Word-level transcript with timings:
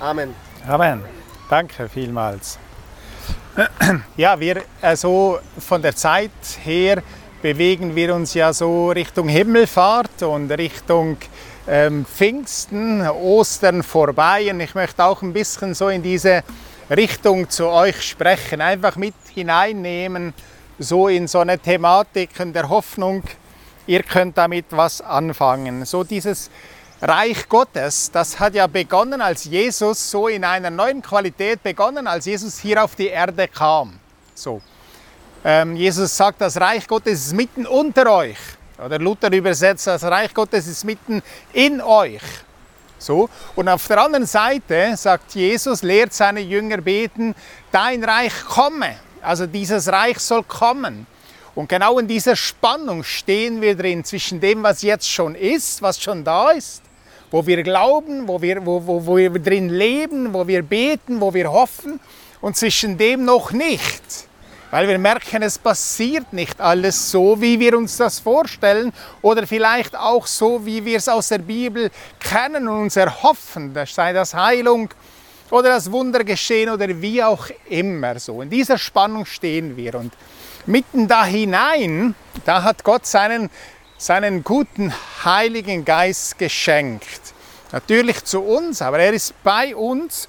Amen. 0.00 0.34
Amen. 0.66 1.02
Danke 1.50 1.88
vielmals. 1.88 2.58
Ja, 4.16 4.38
wir 4.38 4.62
äh, 4.80 4.94
so 4.94 5.40
von 5.58 5.82
der 5.82 5.96
Zeit 5.96 6.30
her 6.62 7.02
bewegen 7.42 7.96
wir 7.96 8.14
uns 8.14 8.34
ja 8.34 8.52
so 8.52 8.90
Richtung 8.90 9.28
Himmelfahrt 9.28 10.22
und 10.22 10.50
Richtung 10.52 11.16
ähm, 11.66 12.06
Pfingsten, 12.06 13.04
Ostern 13.08 13.82
vorbei. 13.82 14.48
Und 14.50 14.60
ich 14.60 14.76
möchte 14.76 15.04
auch 15.04 15.22
ein 15.22 15.32
bisschen 15.32 15.74
so 15.74 15.88
in 15.88 16.02
diese 16.02 16.44
Richtung 16.88 17.50
zu 17.50 17.66
euch 17.66 18.00
sprechen, 18.02 18.60
einfach 18.60 18.94
mit 18.94 19.14
hineinnehmen, 19.34 20.32
so 20.78 21.08
in 21.08 21.26
so 21.26 21.40
eine 21.40 21.58
Thematik 21.58 22.38
in 22.38 22.52
der 22.52 22.68
Hoffnung, 22.68 23.24
ihr 23.88 24.04
könnt 24.04 24.38
damit 24.38 24.66
was 24.70 25.00
anfangen. 25.00 25.84
So 25.84 26.04
dieses 26.04 26.50
Reich 27.00 27.48
Gottes, 27.48 28.10
das 28.10 28.40
hat 28.40 28.54
ja 28.54 28.66
begonnen, 28.66 29.20
als 29.20 29.44
Jesus 29.44 30.10
so 30.10 30.26
in 30.26 30.44
einer 30.44 30.70
neuen 30.70 31.00
Qualität 31.00 31.62
begonnen, 31.62 32.08
als 32.08 32.26
Jesus 32.26 32.58
hier 32.58 32.82
auf 32.82 32.96
die 32.96 33.06
Erde 33.06 33.46
kam. 33.46 34.00
So. 34.34 34.60
Ähm, 35.44 35.76
Jesus 35.76 36.16
sagt, 36.16 36.40
das 36.40 36.60
Reich 36.60 36.88
Gottes 36.88 37.26
ist 37.26 37.32
mitten 37.34 37.66
unter 37.66 38.10
euch. 38.10 38.38
Oder 38.84 38.98
Luther 38.98 39.32
übersetzt, 39.32 39.86
das 39.86 40.02
Reich 40.02 40.34
Gottes 40.34 40.66
ist 40.66 40.84
mitten 40.84 41.22
in 41.52 41.80
euch. 41.80 42.22
So. 42.98 43.30
Und 43.54 43.68
auf 43.68 43.86
der 43.86 44.02
anderen 44.02 44.26
Seite 44.26 44.96
sagt 44.96 45.36
Jesus, 45.36 45.82
lehrt 45.82 46.12
seine 46.12 46.40
Jünger 46.40 46.78
beten, 46.78 47.36
dein 47.70 48.02
Reich 48.02 48.44
komme. 48.44 48.96
Also 49.22 49.46
dieses 49.46 49.86
Reich 49.86 50.18
soll 50.18 50.42
kommen. 50.42 51.06
Und 51.54 51.68
genau 51.68 52.00
in 52.00 52.08
dieser 52.08 52.34
Spannung 52.34 53.04
stehen 53.04 53.60
wir 53.60 53.76
drin 53.76 54.04
zwischen 54.04 54.40
dem, 54.40 54.64
was 54.64 54.82
jetzt 54.82 55.08
schon 55.08 55.36
ist, 55.36 55.80
was 55.80 56.00
schon 56.00 56.24
da 56.24 56.50
ist, 56.50 56.82
wo 57.30 57.46
wir 57.46 57.62
glauben, 57.62 58.26
wo 58.26 58.40
wir, 58.40 58.64
wo, 58.64 58.86
wo, 58.86 59.06
wo 59.06 59.16
wir 59.16 59.30
drin 59.30 59.68
leben, 59.68 60.32
wo 60.32 60.46
wir 60.46 60.62
beten, 60.62 61.20
wo 61.20 61.32
wir 61.34 61.52
hoffen 61.52 62.00
und 62.40 62.56
zwischen 62.56 62.96
dem 62.96 63.24
noch 63.24 63.52
nicht. 63.52 64.02
Weil 64.70 64.86
wir 64.86 64.98
merken, 64.98 65.42
es 65.42 65.58
passiert 65.58 66.32
nicht 66.32 66.60
alles 66.60 67.10
so, 67.10 67.40
wie 67.40 67.58
wir 67.58 67.76
uns 67.76 67.96
das 67.96 68.20
vorstellen 68.20 68.92
oder 69.22 69.46
vielleicht 69.46 69.96
auch 69.96 70.26
so, 70.26 70.64
wie 70.66 70.84
wir 70.84 70.98
es 70.98 71.08
aus 71.08 71.28
der 71.28 71.38
Bibel 71.38 71.90
kennen 72.20 72.68
und 72.68 72.82
uns 72.82 72.96
erhoffen, 72.96 73.72
sei 73.86 74.12
das 74.12 74.34
Heilung 74.34 74.90
oder 75.50 75.70
das 75.70 75.90
Wunder 75.90 76.22
geschehen 76.22 76.68
oder 76.68 76.86
wie 77.00 77.22
auch 77.22 77.48
immer 77.70 78.18
so. 78.18 78.42
In 78.42 78.50
dieser 78.50 78.76
Spannung 78.76 79.24
stehen 79.24 79.74
wir 79.74 79.94
und 79.94 80.12
mitten 80.66 81.08
da 81.08 81.24
hinein, 81.24 82.14
da 82.44 82.62
hat 82.62 82.84
Gott 82.84 83.06
seinen 83.06 83.48
seinen 83.98 84.44
guten 84.44 84.94
Heiligen 85.24 85.84
Geist 85.84 86.38
geschenkt. 86.38 87.34
Natürlich 87.72 88.24
zu 88.24 88.40
uns, 88.40 88.80
aber 88.80 89.00
er 89.00 89.12
ist 89.12 89.34
bei 89.42 89.74
uns. 89.74 90.28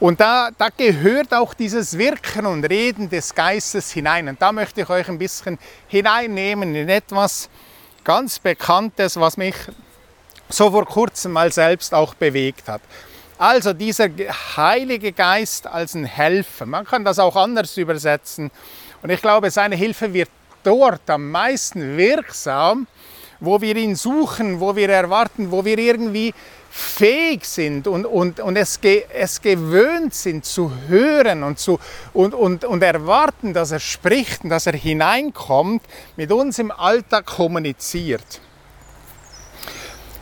Und 0.00 0.20
da, 0.20 0.50
da 0.56 0.68
gehört 0.70 1.32
auch 1.32 1.54
dieses 1.54 1.96
Wirken 1.96 2.46
und 2.46 2.64
Reden 2.64 3.08
des 3.08 3.34
Geistes 3.34 3.92
hinein. 3.92 4.28
Und 4.28 4.42
da 4.42 4.50
möchte 4.50 4.80
ich 4.80 4.90
euch 4.90 5.08
ein 5.08 5.18
bisschen 5.18 5.58
hineinnehmen 5.88 6.74
in 6.74 6.88
etwas 6.88 7.48
ganz 8.02 8.38
Bekanntes, 8.38 9.18
was 9.18 9.36
mich 9.36 9.54
so 10.48 10.70
vor 10.70 10.86
kurzem 10.86 11.32
mal 11.32 11.52
selbst 11.52 11.94
auch 11.94 12.14
bewegt 12.14 12.68
hat. 12.68 12.80
Also 13.38 13.74
dieser 13.74 14.08
Heilige 14.56 15.12
Geist 15.12 15.66
als 15.66 15.94
ein 15.94 16.04
Helfer. 16.04 16.64
Man 16.64 16.86
kann 16.86 17.04
das 17.04 17.18
auch 17.18 17.36
anders 17.36 17.76
übersetzen. 17.76 18.50
Und 19.02 19.10
ich 19.10 19.20
glaube, 19.20 19.50
seine 19.50 19.76
Hilfe 19.76 20.12
wird 20.12 20.30
dort 20.66 21.08
am 21.08 21.30
meisten 21.30 21.96
wirksam, 21.96 22.86
wo 23.40 23.60
wir 23.60 23.76
ihn 23.76 23.94
suchen, 23.94 24.60
wo 24.60 24.74
wir 24.74 24.88
erwarten, 24.88 25.50
wo 25.50 25.64
wir 25.64 25.78
irgendwie 25.78 26.34
fähig 26.70 27.44
sind 27.46 27.86
und, 27.86 28.04
und, 28.04 28.40
und 28.40 28.56
es, 28.56 28.78
es 29.14 29.40
gewöhnt 29.40 30.12
sind 30.12 30.44
zu 30.44 30.70
hören 30.88 31.42
und, 31.42 31.58
zu, 31.58 31.78
und, 32.12 32.34
und, 32.34 32.64
und 32.64 32.82
erwarten, 32.82 33.54
dass 33.54 33.70
er 33.70 33.80
spricht 33.80 34.44
und 34.44 34.50
dass 34.50 34.66
er 34.66 34.74
hineinkommt, 34.74 35.82
mit 36.16 36.30
uns 36.32 36.58
im 36.58 36.70
Alltag 36.70 37.26
kommuniziert. 37.26 38.40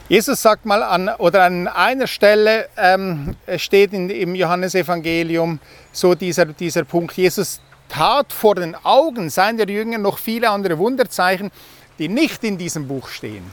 Jesus 0.09 0.43
sagt 0.43 0.67
mal 0.67 0.83
an, 0.83 1.09
oder 1.09 1.45
an 1.45 1.67
einer 1.67 2.07
Stelle 2.07 2.69
ähm, 2.77 3.37
steht 3.57 3.93
in, 3.93 4.11
im 4.11 4.35
Johannesevangelium 4.35 5.59
so 5.93 6.15
dieser, 6.15 6.45
dieser 6.47 6.85
Punkt, 6.85 7.17
Jesus 7.17 7.61
tat 7.89 8.33
vor 8.33 8.55
den 8.55 8.75
Augen 8.85 9.31
seiner 9.31 9.69
Jünger 9.69 9.99
noch 9.99 10.19
viele 10.19 10.51
andere 10.51 10.79
Wunderzeichen, 10.79 11.51
die 11.99 12.09
nicht 12.09 12.43
in 12.45 12.59
diesem 12.59 12.89
Buch 12.89 13.09
stehen. 13.09 13.45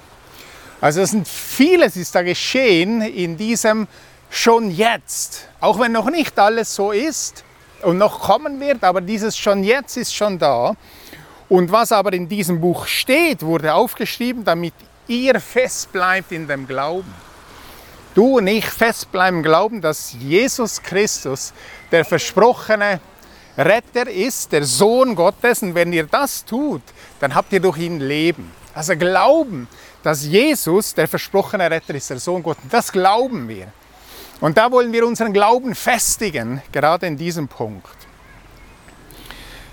Also 0.80 1.02
es 1.02 1.12
sind 1.12 1.28
vieles 1.28 1.96
ist 1.96 2.16
da 2.16 2.24
geschehen 2.24 3.02
in 3.02 3.38
diesem 3.38 3.88
schon 4.32 4.72
jetzt, 4.72 5.48
auch 5.60 5.80
wenn 5.80 5.92
noch 5.92 6.10
nicht 6.10 6.40
alles 6.40 6.74
so 6.74 6.92
ist 6.92 7.44
und 7.84 7.98
noch 7.98 8.20
kommen 8.20 8.60
wird, 8.60 8.84
aber 8.84 9.02
dieses 9.02 9.38
schon 9.38 9.64
jetzt 9.64 9.98
ist 9.98 10.16
schon 10.16 10.40
da. 10.40 10.76
Und 11.50 11.72
was 11.72 11.92
aber 11.92 12.14
in 12.14 12.28
diesem 12.28 12.62
Buch 12.62 12.88
steht, 12.88 13.44
wurde 13.44 13.74
aufgeschrieben, 13.74 14.44
damit 14.44 14.74
ihr 15.08 15.40
fest 15.40 15.92
bleibt 15.92 16.32
in 16.32 16.48
dem 16.48 16.66
Glauben. 16.66 17.14
Du 18.16 18.38
und 18.38 18.48
ich 18.48 18.66
fest 18.66 19.12
bleiben 19.12 19.44
glauben, 19.44 19.82
dass 19.82 20.14
Jesus 20.20 20.82
Christus 20.82 21.54
der 21.92 22.04
versprochene 22.06 23.00
Retter 23.58 24.10
ist, 24.10 24.52
der 24.52 24.64
Sohn 24.64 25.16
Gottes. 25.16 25.62
Und 25.62 25.76
wenn 25.76 25.92
ihr 25.94 26.06
das 26.06 26.46
tut, 26.46 26.82
dann 27.20 27.36
habt 27.36 27.52
ihr 27.54 27.60
durch 27.60 27.78
ihn 27.78 28.00
Leben. 28.00 28.52
Also 28.74 28.96
glauben, 28.96 29.68
dass 30.04 30.26
Jesus 30.26 30.94
der 30.94 31.08
versprochene 31.08 31.70
Retter 31.70 31.94
ist, 31.96 32.10
der 32.10 32.20
Sohn 32.20 32.42
Gottes. 32.44 32.64
Das 32.70 32.92
glauben 32.92 33.48
wir. 33.48 33.68
Und 34.40 34.58
da 34.58 34.72
wollen 34.72 34.92
wir 34.92 35.06
unseren 35.06 35.34
Glauben 35.34 35.76
festigen, 35.76 36.62
gerade 36.72 37.06
in 37.06 37.18
diesem 37.18 37.48
Punkt. 37.48 37.96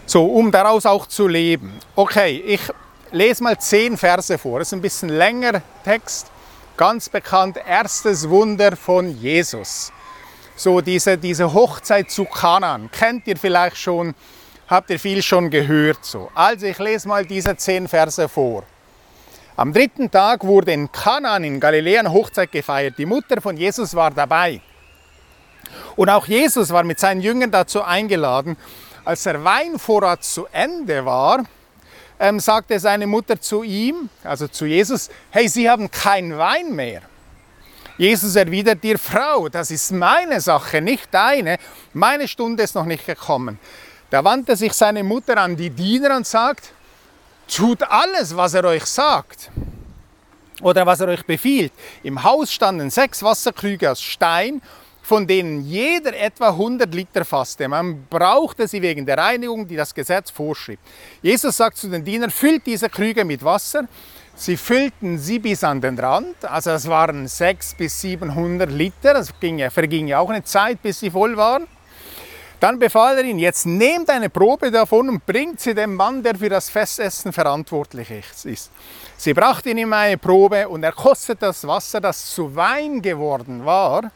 So, 0.05 0.27
um 0.27 0.51
daraus 0.51 0.85
auch 0.85 1.07
zu 1.07 1.27
leben. 1.27 1.73
Okay, 1.95 2.43
ich 2.47 2.61
lese 3.11 3.43
mal 3.43 3.59
zehn 3.59 3.97
Verse 3.97 4.37
vor. 4.39 4.59
Das 4.59 4.69
ist 4.69 4.73
ein 4.75 4.83
bisschen 4.83 5.11
länger 5.11 5.63
Text. 5.85 6.31
Ganz 6.77 7.09
bekannt, 7.09 7.59
erstes 7.67 8.29
Wunder 8.29 8.77
von 8.77 9.19
Jesus 9.21 9.93
so 10.59 10.81
diese, 10.81 11.17
diese 11.17 11.55
Hochzeit 11.55 12.11
zu 12.11 12.25
Kanan. 12.25 12.91
Kennt 12.91 13.27
ihr 13.29 13.37
vielleicht 13.37 13.79
schon, 13.79 14.15
habt 14.67 14.91
ihr 14.91 14.99
viel 14.99 15.23
schon 15.23 15.51
gehört 15.51 16.05
so. 16.05 16.31
Also 16.35 16.67
ich 16.67 16.79
lese 16.79 17.07
mal 17.07 17.25
diese 17.25 17.57
zehn 17.57 17.87
Verse 17.87 18.29
vor. 18.29 18.65
Am 19.57 19.73
dritten 19.73 20.11
Tag 20.11 20.45
wurde 20.45 20.73
in 20.73 20.91
Kanan 20.91 21.45
in 21.45 21.61
Galiläa 21.61 22.01
eine 22.01 22.13
Hochzeit 22.13 22.51
gefeiert. 22.51 22.99
Die 22.99 23.07
Mutter 23.07 23.41
von 23.41 23.57
Jesus 23.57 23.95
war 23.95 24.11
dabei. 24.11 24.61
Und 25.97 26.09
auch 26.11 26.27
Jesus 26.27 26.71
war 26.71 26.83
mit 26.83 26.99
seinen 26.99 27.21
Jüngern 27.21 27.51
dazu 27.51 27.83
eingeladen. 27.83 28.57
Als 29.05 29.23
der 29.23 29.43
Weinvorrat 29.45 30.25
zu 30.25 30.47
Ende 30.53 31.05
war, 31.05 31.45
ähm, 32.21 32.41
sagte 32.41 32.81
seine 32.81 33.07
Mutter 33.07 33.41
zu 33.41 33.63
ihm, 33.63 34.09
also 34.25 34.49
zu 34.49 34.67
Jesus, 34.67 35.09
hey, 35.31 35.49
Sie 35.49 35.71
haben 35.71 35.91
keinen 35.91 36.37
Wein 36.37 36.75
mehr. 36.75 37.03
Jesus 37.99 38.37
erwidert 38.37 38.83
dir, 38.83 38.97
Frau, 38.99 39.49
das 39.49 39.73
ist 39.73 39.91
meine 39.91 40.41
Sache, 40.41 40.81
nicht 40.81 41.09
deine. 41.11 41.59
Meine 41.93 42.29
Stunde 42.29 42.63
ist 42.63 42.77
noch 42.77 42.85
nicht 42.85 43.05
gekommen. 43.05 43.59
Da 44.09 44.25
wandte 44.25 44.57
sich 44.57 44.73
seine 44.73 45.03
Mutter 45.03 45.37
an 45.37 45.57
die 45.57 45.69
Diener 45.69 46.17
und 46.17 46.27
sagt, 46.27 46.73
tut 47.49 47.83
alles, 47.83 48.37
was 48.37 48.55
er 48.55 48.65
euch 48.65 48.85
sagt 48.85 49.51
oder 50.63 50.87
was 50.87 51.01
er 51.01 51.09
euch 51.09 51.27
befiehlt. 51.27 51.73
Im 52.05 52.23
Haus 52.23 52.53
standen 52.53 52.89
sechs 52.91 53.23
Wasserkrüge 53.23 53.91
aus 53.91 54.01
Stein, 54.01 54.63
von 55.03 55.27
denen 55.27 55.65
jeder 55.65 56.15
etwa 56.15 56.49
100 56.49 56.95
Liter 56.95 57.25
fasste. 57.25 57.67
Man 57.67 58.07
brauchte 58.09 58.69
sie 58.69 58.81
wegen 58.81 59.07
der 59.07 59.19
Reinigung, 59.19 59.67
die 59.67 59.77
das 59.77 59.95
Gesetz 59.95 60.31
vorschrieb. 60.31 60.79
Jesus 61.23 61.57
sagt 61.57 61.79
zu 61.79 61.89
den 61.89 62.05
Dienern, 62.05 62.31
füllt 62.31 62.65
diese 62.67 62.89
Krüge 62.89 63.25
mit 63.25 63.43
Wasser. 63.43 63.89
Sie 64.41 64.57
füllten 64.57 65.19
sie 65.19 65.41
bis 65.41 65.65
an 65.65 65.81
den 65.81 65.99
Rand, 65.99 66.45
also 66.45 66.71
es 66.71 66.89
waren 66.89 67.27
600 67.27 67.77
bis 67.77 68.01
700 68.01 68.71
Liter, 68.71 69.15
das 69.15 69.33
ging 69.41 69.69
verging 69.69 70.07
ja 70.07 70.21
auch 70.21 70.31
eine 70.31 70.45
Zeit, 70.45 70.81
bis 70.81 71.01
sie 71.01 71.11
voll 71.11 71.37
waren. 71.37 71.67
Dann 72.61 72.79
befahl 72.79 73.19
er 73.19 73.25
ihnen, 73.25 73.41
jetzt 73.41 73.67
nehmt 73.67 74.09
eine 74.09 74.31
Probe 74.31 74.71
davon 74.71 75.09
und 75.09 75.27
bringt 75.27 75.59
sie 75.59 75.75
dem 75.75 75.97
Mann, 75.97 76.23
der 76.23 76.37
für 76.37 76.49
das 76.49 76.71
Festessen 76.71 77.33
verantwortlich 77.33 78.13
ist. 78.45 78.71
Sie 79.17 79.35
brachten 79.35 79.77
ihm 79.77 79.93
eine 79.93 80.17
Probe 80.17 80.69
und 80.69 80.85
er 80.85 80.93
kostete 80.93 81.47
das 81.47 81.67
Wasser, 81.67 82.01
das 82.01 82.33
zu 82.33 82.55
Wein 82.55 83.03
geworden 83.03 83.65
war. 83.65 84.13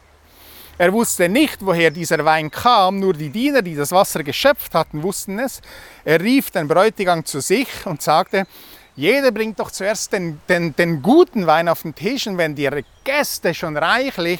Er 0.77 0.93
wusste 0.93 1.27
nicht, 1.27 1.57
woher 1.59 1.91
dieser 1.91 2.23
Wein 2.23 2.49
kam, 2.49 2.99
nur 2.99 3.13
die 3.13 3.29
Diener, 3.29 3.61
die 3.61 3.75
das 3.75 3.91
Wasser 3.91 4.23
geschöpft 4.23 4.73
hatten, 4.73 5.03
wussten 5.03 5.37
es. 5.39 5.61
Er 6.05 6.21
rief 6.21 6.49
den 6.49 6.67
Bräutigam 6.69 7.25
zu 7.25 7.41
sich 7.41 7.67
und 7.85 8.01
sagte, 8.01 8.47
jeder 8.95 9.31
bringt 9.31 9.59
doch 9.59 9.71
zuerst 9.71 10.13
den, 10.13 10.39
den, 10.47 10.75
den 10.75 11.01
guten 11.01 11.47
Wein 11.47 11.67
auf 11.67 11.81
den 11.81 11.95
Tisch 11.95 12.27
und 12.27 12.37
wenn 12.37 12.55
die 12.55 12.69
Gäste 13.03 13.53
schon 13.53 13.75
reichlich 13.75 14.39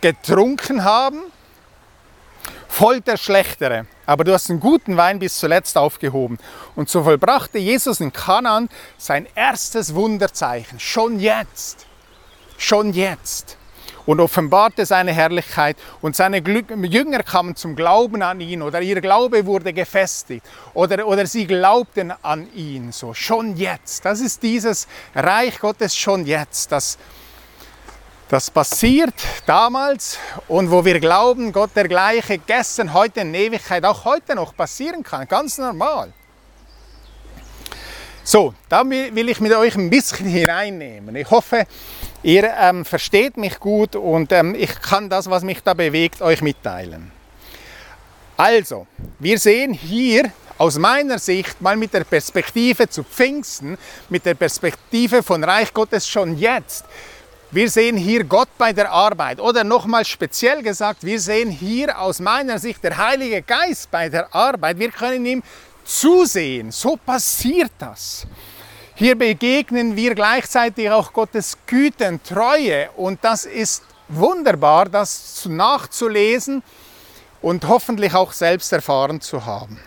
getrunken 0.00 0.84
haben, 0.84 1.22
folgt 2.68 3.06
der 3.06 3.16
schlechtere. 3.16 3.86
Aber 4.06 4.24
du 4.24 4.32
hast 4.32 4.50
einen 4.50 4.60
guten 4.60 4.96
Wein 4.96 5.18
bis 5.18 5.38
zuletzt 5.38 5.78
aufgehoben. 5.78 6.38
Und 6.74 6.90
so 6.90 7.04
vollbrachte 7.04 7.58
Jesus 7.58 8.00
in 8.00 8.12
Kanan 8.12 8.68
sein 8.98 9.26
erstes 9.34 9.94
Wunderzeichen. 9.94 10.80
Schon 10.80 11.20
jetzt. 11.20 11.86
Schon 12.58 12.92
jetzt. 12.92 13.56
Und 14.06 14.20
offenbarte 14.20 14.86
seine 14.86 15.12
Herrlichkeit 15.12 15.76
und 16.00 16.16
seine 16.16 16.38
Jünger 16.38 17.22
kamen 17.22 17.56
zum 17.56 17.74
Glauben 17.76 18.22
an 18.22 18.40
ihn 18.40 18.62
oder 18.62 18.80
ihr 18.80 19.00
Glaube 19.00 19.46
wurde 19.46 19.72
gefestigt 19.72 20.46
oder, 20.74 21.06
oder 21.06 21.26
sie 21.26 21.46
glaubten 21.46 22.12
an 22.22 22.48
ihn, 22.54 22.92
so 22.92 23.14
schon 23.14 23.56
jetzt. 23.56 24.04
Das 24.04 24.20
ist 24.20 24.42
dieses 24.42 24.86
Reich 25.14 25.58
Gottes 25.58 25.96
schon 25.96 26.26
jetzt, 26.26 26.72
das, 26.72 26.98
das 28.28 28.50
passiert 28.50 29.14
damals 29.46 30.18
und 30.48 30.70
wo 30.70 30.84
wir 30.84 31.00
glauben, 31.00 31.52
Gott 31.52 31.70
der 31.74 31.88
gleiche 31.88 32.38
gestern, 32.38 32.92
heute 32.92 33.20
in 33.20 33.34
Ewigkeit, 33.34 33.84
auch 33.84 34.04
heute 34.04 34.34
noch 34.34 34.56
passieren 34.56 35.02
kann, 35.02 35.26
ganz 35.28 35.58
normal. 35.58 36.12
So, 38.26 38.54
da 38.70 38.88
will 38.88 39.28
ich 39.28 39.38
mit 39.40 39.52
euch 39.52 39.76
ein 39.76 39.90
bisschen 39.90 40.26
hineinnehmen. 40.26 41.14
Ich 41.14 41.30
hoffe, 41.30 41.66
ihr 42.24 42.52
ähm, 42.58 42.84
versteht 42.84 43.36
mich 43.36 43.60
gut 43.60 43.94
und 43.94 44.32
ähm, 44.32 44.56
ich 44.56 44.80
kann 44.80 45.08
das, 45.08 45.30
was 45.30 45.44
mich 45.44 45.62
da 45.62 45.74
bewegt, 45.74 46.22
euch 46.22 46.42
mitteilen. 46.42 47.12
Also, 48.36 48.88
wir 49.20 49.38
sehen 49.38 49.72
hier 49.72 50.32
aus 50.58 50.78
meiner 50.78 51.18
Sicht 51.18 51.60
mal 51.60 51.76
mit 51.76 51.94
der 51.94 52.04
Perspektive 52.04 52.88
zu 52.88 53.04
Pfingsten, 53.04 53.78
mit 54.08 54.26
der 54.26 54.34
Perspektive 54.34 55.22
von 55.22 55.44
Reich 55.44 55.72
Gottes 55.72 56.08
schon 56.08 56.36
jetzt. 56.36 56.84
Wir 57.50 57.70
sehen 57.70 57.96
hier 57.96 58.24
Gott 58.24 58.48
bei 58.58 58.72
der 58.72 58.90
Arbeit 58.90 59.38
oder 59.38 59.62
nochmal 59.62 60.04
speziell 60.04 60.62
gesagt, 60.62 61.04
wir 61.04 61.20
sehen 61.20 61.50
hier 61.50 62.00
aus 62.00 62.18
meiner 62.18 62.58
Sicht 62.58 62.82
der 62.82 62.96
Heilige 62.96 63.42
Geist 63.42 63.90
bei 63.92 64.08
der 64.08 64.34
Arbeit. 64.34 64.78
Wir 64.78 64.90
können 64.90 65.24
ihm 65.24 65.42
zusehen. 65.84 66.72
So 66.72 66.96
passiert 66.96 67.70
das. 67.78 68.26
Hier 68.96 69.18
begegnen 69.18 69.96
wir 69.96 70.14
gleichzeitig 70.14 70.88
auch 70.88 71.12
Gottes 71.12 71.58
Güte 71.66 72.06
und 72.06 72.22
Treue 72.22 72.90
und 72.94 73.18
das 73.24 73.44
ist 73.44 73.82
wunderbar, 74.06 74.88
das 74.88 75.46
nachzulesen 75.46 76.62
und 77.42 77.66
hoffentlich 77.66 78.14
auch 78.14 78.30
selbst 78.30 78.72
erfahren 78.72 79.20
zu 79.20 79.44
haben. 79.44 79.80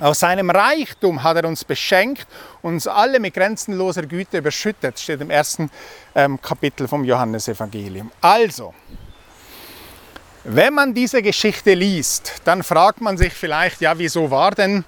Aus 0.00 0.18
seinem 0.18 0.50
Reichtum 0.50 1.22
hat 1.22 1.36
er 1.36 1.44
uns 1.44 1.64
beschenkt, 1.64 2.26
uns 2.60 2.88
alle 2.88 3.20
mit 3.20 3.34
grenzenloser 3.34 4.02
Güte 4.02 4.38
überschüttet, 4.38 4.98
steht 4.98 5.20
im 5.20 5.30
ersten 5.30 5.70
ähm, 6.16 6.42
Kapitel 6.42 6.88
vom 6.88 7.04
Johannesevangelium. 7.04 8.10
Also, 8.20 8.74
wenn 10.42 10.74
man 10.74 10.92
diese 10.92 11.22
Geschichte 11.22 11.74
liest, 11.74 12.42
dann 12.44 12.64
fragt 12.64 13.00
man 13.00 13.16
sich 13.16 13.32
vielleicht, 13.32 13.80
ja, 13.80 13.96
wieso 13.96 14.28
war 14.28 14.50
denn 14.50 14.84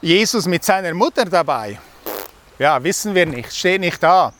Jesus 0.00 0.46
mit 0.46 0.64
seiner 0.64 0.94
Mutter 0.94 1.26
dabei? 1.26 1.78
Ja, 2.58 2.82
wissen 2.82 3.14
wir 3.14 3.24
nicht, 3.24 3.54
steht 3.54 3.80
nicht 3.80 4.02
da. 4.02 4.32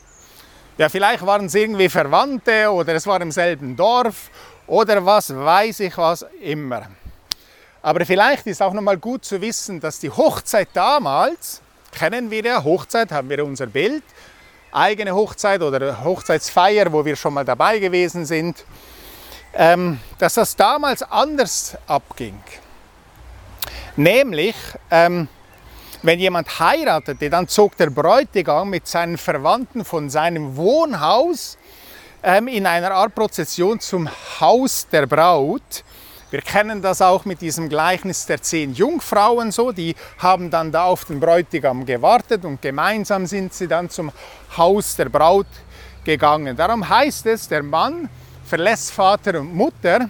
Ja, 0.77 0.89
vielleicht 0.89 1.25
waren 1.25 1.45
es 1.45 1.55
irgendwie 1.55 1.87
Verwandte 1.87 2.69
oder 2.69 2.93
es 2.93 3.07
war 3.07 3.21
im 3.21 3.31
selben 3.31 3.75
Dorf 3.77 4.29
oder 4.67 5.05
was 5.05 5.33
weiß 5.33 5.79
ich 5.81 5.97
was 5.97 6.25
immer. 6.41 6.87
Aber 7.81 8.05
vielleicht 8.05 8.45
ist 8.47 8.61
auch 8.61 8.73
noch 8.73 8.81
mal 8.81 8.97
gut 8.97 9.23
zu 9.23 9.39
wissen, 9.39 9.79
dass 9.79 9.99
die 9.99 10.09
Hochzeit 10.09 10.67
damals, 10.73 11.61
kennen 11.93 12.29
wir 12.29 12.43
ja, 12.43 12.63
Hochzeit 12.63 13.11
haben 13.11 13.29
wir 13.29 13.45
unser 13.45 13.67
Bild, 13.67 14.03
eigene 14.73 15.15
Hochzeit 15.15 15.61
oder 15.61 16.03
Hochzeitsfeier, 16.03 16.91
wo 16.91 17.05
wir 17.05 17.15
schon 17.15 17.33
mal 17.33 17.45
dabei 17.45 17.79
gewesen 17.79 18.25
sind, 18.25 18.65
ähm, 19.53 19.99
dass 20.17 20.33
das 20.33 20.57
damals 20.57 21.03
anders 21.03 21.77
abging. 21.87 22.41
Nämlich, 23.95 24.55
ähm, 24.91 25.29
wenn 26.01 26.19
jemand 26.19 26.59
heiratete, 26.59 27.29
dann 27.29 27.47
zog 27.47 27.75
der 27.77 27.89
Bräutigam 27.89 28.69
mit 28.69 28.87
seinen 28.87 29.17
Verwandten 29.17 29.83
von 29.83 30.09
seinem 30.09 30.55
Wohnhaus 30.55 31.57
ähm, 32.23 32.47
in 32.47 32.65
einer 32.65 32.91
Art 32.91 33.15
Prozession 33.15 33.79
zum 33.79 34.09
Haus 34.39 34.87
der 34.89 35.07
Braut. 35.07 35.83
Wir 36.31 36.41
kennen 36.41 36.81
das 36.81 37.01
auch 37.01 37.25
mit 37.25 37.41
diesem 37.41 37.69
Gleichnis 37.69 38.25
der 38.27 38.41
zehn 38.41 38.73
Jungfrauen 38.73 39.51
so, 39.51 39.71
die 39.71 39.95
haben 40.19 40.51
dann 40.51 40.71
da 40.71 40.83
auf 40.83 41.05
den 41.05 41.19
Bräutigam 41.19 41.85
gewartet 41.85 42.45
und 42.45 42.61
gemeinsam 42.61 43.25
sind 43.25 43.53
sie 43.53 43.67
dann 43.67 43.89
zum 43.89 44.11
Haus 44.55 44.95
der 44.95 45.09
Braut 45.09 45.47
gegangen. 46.03 46.55
Darum 46.55 46.87
heißt 46.87 47.25
es, 47.25 47.47
der 47.47 47.63
Mann 47.63 48.09
verlässt 48.45 48.91
Vater 48.91 49.39
und 49.39 49.55
Mutter, 49.55 50.09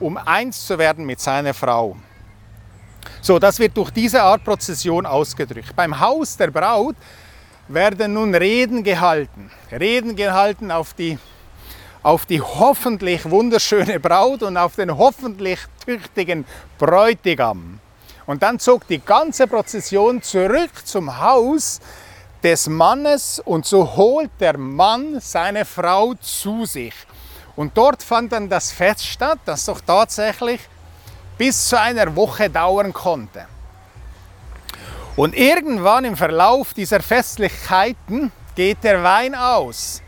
um 0.00 0.16
eins 0.16 0.66
zu 0.66 0.78
werden 0.78 1.04
mit 1.04 1.20
seiner 1.20 1.54
Frau. 1.54 1.96
So, 3.20 3.38
das 3.38 3.58
wird 3.58 3.76
durch 3.76 3.90
diese 3.90 4.22
Art 4.22 4.44
Prozession 4.44 5.06
ausgedrückt. 5.06 5.74
Beim 5.76 5.98
Haus 5.98 6.36
der 6.36 6.50
Braut 6.50 6.96
werden 7.68 8.14
nun 8.14 8.34
Reden 8.34 8.82
gehalten. 8.82 9.50
Reden 9.70 10.16
gehalten 10.16 10.70
auf 10.70 10.94
die, 10.94 11.18
auf 12.02 12.26
die 12.26 12.40
hoffentlich 12.40 13.28
wunderschöne 13.30 14.00
Braut 14.00 14.42
und 14.42 14.56
auf 14.56 14.76
den 14.76 14.96
hoffentlich 14.96 15.60
tüchtigen 15.84 16.44
Bräutigam. 16.78 17.78
Und 18.26 18.42
dann 18.42 18.58
zog 18.58 18.86
die 18.86 19.00
ganze 19.00 19.46
Prozession 19.46 20.22
zurück 20.22 20.70
zum 20.84 21.20
Haus 21.20 21.80
des 22.42 22.68
Mannes 22.68 23.40
und 23.44 23.66
so 23.66 23.96
holt 23.96 24.30
der 24.40 24.58
Mann 24.58 25.20
seine 25.20 25.64
Frau 25.64 26.14
zu 26.14 26.64
sich. 26.64 26.94
Und 27.54 27.76
dort 27.76 28.02
fand 28.02 28.32
dann 28.32 28.48
das 28.48 28.72
Fest 28.72 29.06
statt, 29.06 29.38
das 29.44 29.66
doch 29.66 29.80
tatsächlich 29.80 30.60
bis 31.42 31.66
zu 31.66 31.80
einer 31.80 32.14
Woche 32.14 32.48
dauern 32.48 32.92
konnte. 32.92 33.46
Und 35.16 35.34
irgendwann 35.34 36.04
im 36.04 36.16
Verlauf 36.16 36.72
dieser 36.72 37.00
Festlichkeiten 37.00 38.30
geht 38.54 38.84
der 38.84 39.02
Wein 39.02 39.34
aus. 39.34 40.02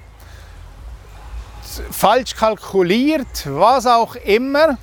Falsch 1.91 2.37
kalkuliert, 2.37 3.47
was 3.47 3.85
auch 3.85 4.15
immer. 4.15 4.79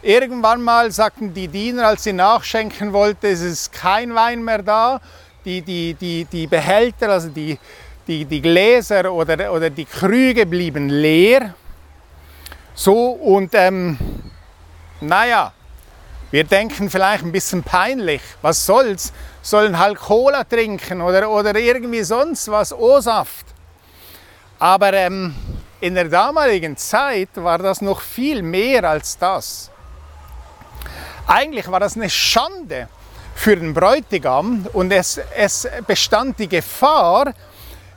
Irgendwann 0.00 0.62
mal 0.62 0.92
sagten 0.92 1.34
die 1.34 1.48
Diener, 1.48 1.88
als 1.88 2.04
sie 2.04 2.12
nachschenken 2.12 2.92
wollten, 2.92 3.26
es 3.26 3.40
ist 3.40 3.72
kein 3.72 4.14
Wein 4.14 4.44
mehr 4.44 4.62
da. 4.62 5.00
Die, 5.44 5.60
die, 5.60 5.94
die, 5.94 6.24
die 6.24 6.46
Behälter, 6.46 7.08
also 7.08 7.30
die, 7.30 7.58
die, 8.06 8.24
die 8.24 8.40
Gläser 8.40 9.12
oder, 9.12 9.52
oder 9.52 9.70
die 9.70 9.86
Krüge 9.86 10.46
blieben 10.46 10.88
leer. 10.88 11.52
So 12.76 13.10
und 13.10 13.50
ähm, 13.54 13.98
naja, 15.00 15.52
wir 16.30 16.44
denken 16.44 16.90
vielleicht 16.90 17.24
ein 17.24 17.32
bisschen 17.32 17.62
peinlich, 17.62 18.20
was 18.42 18.66
soll's, 18.66 19.12
sollen 19.42 19.78
halt 19.78 19.98
Cola 19.98 20.44
trinken 20.44 21.00
oder, 21.00 21.30
oder 21.30 21.56
irgendwie 21.56 22.02
sonst 22.02 22.48
was, 22.50 22.72
O-Saft. 22.72 23.46
Aber 24.58 24.92
ähm, 24.92 25.34
in 25.80 25.94
der 25.94 26.08
damaligen 26.08 26.76
Zeit 26.76 27.28
war 27.34 27.58
das 27.58 27.80
noch 27.80 28.00
viel 28.00 28.42
mehr 28.42 28.84
als 28.84 29.18
das. 29.18 29.70
Eigentlich 31.26 31.70
war 31.70 31.80
das 31.80 31.96
eine 31.96 32.10
Schande 32.10 32.88
für 33.34 33.56
den 33.56 33.74
Bräutigam 33.74 34.66
und 34.72 34.90
es, 34.92 35.20
es 35.36 35.68
bestand 35.86 36.38
die 36.38 36.48
Gefahr, 36.48 37.34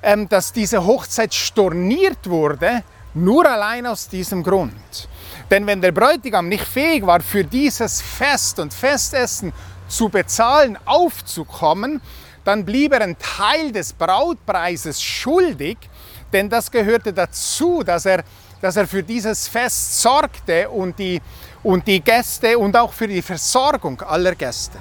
ähm, 0.03 0.27
dass 0.29 0.51
diese 0.51 0.86
Hochzeit 0.86 1.33
storniert 1.33 2.29
wurde, 2.29 2.83
nur 3.13 3.50
allein 3.50 3.88
aus 3.88 4.07
diesem 4.07 4.43
Grund. 4.43 5.07
Denn 5.50 5.65
wenn 5.65 5.82
der 5.82 5.91
Bräutigam 5.91 6.48
nicht 6.48 6.63
fähig 6.65 7.06
war, 7.06 7.22
für 7.22 7.44
dieses 7.44 8.01
Fest 8.01 8.60
und 8.60 8.74
Festessen 8.74 9.51
zu 9.88 10.10
bezahlen, 10.10 10.77
aufzukommen, 10.86 12.01
dann 12.44 12.65
blieb 12.65 12.94
er 12.94 13.01
einen 13.01 13.18
Teil 13.18 13.72
des 13.72 13.94
Brautpreises 13.94 15.01
schuldig, 15.01 15.77
denn 16.32 16.50
das 16.50 16.70
gehörte 16.72 17.12
dazu, 17.13 17.84
dass 17.84 18.06
er, 18.06 18.24
dass 18.62 18.75
er 18.75 18.88
für 18.88 19.03
dieses 19.03 19.48
Fest 19.48 20.01
sorgte 20.01 20.70
und 20.70 20.98
die, 21.00 21.22
und 21.63 21.88
die 21.88 22.00
Gäste 22.00 22.58
und 22.58 22.77
auch 22.77 22.94
für 22.94 23.08
die 23.08 23.22
Versorgung 23.22 24.01
aller 24.01 24.36
Gäste. 24.36 24.77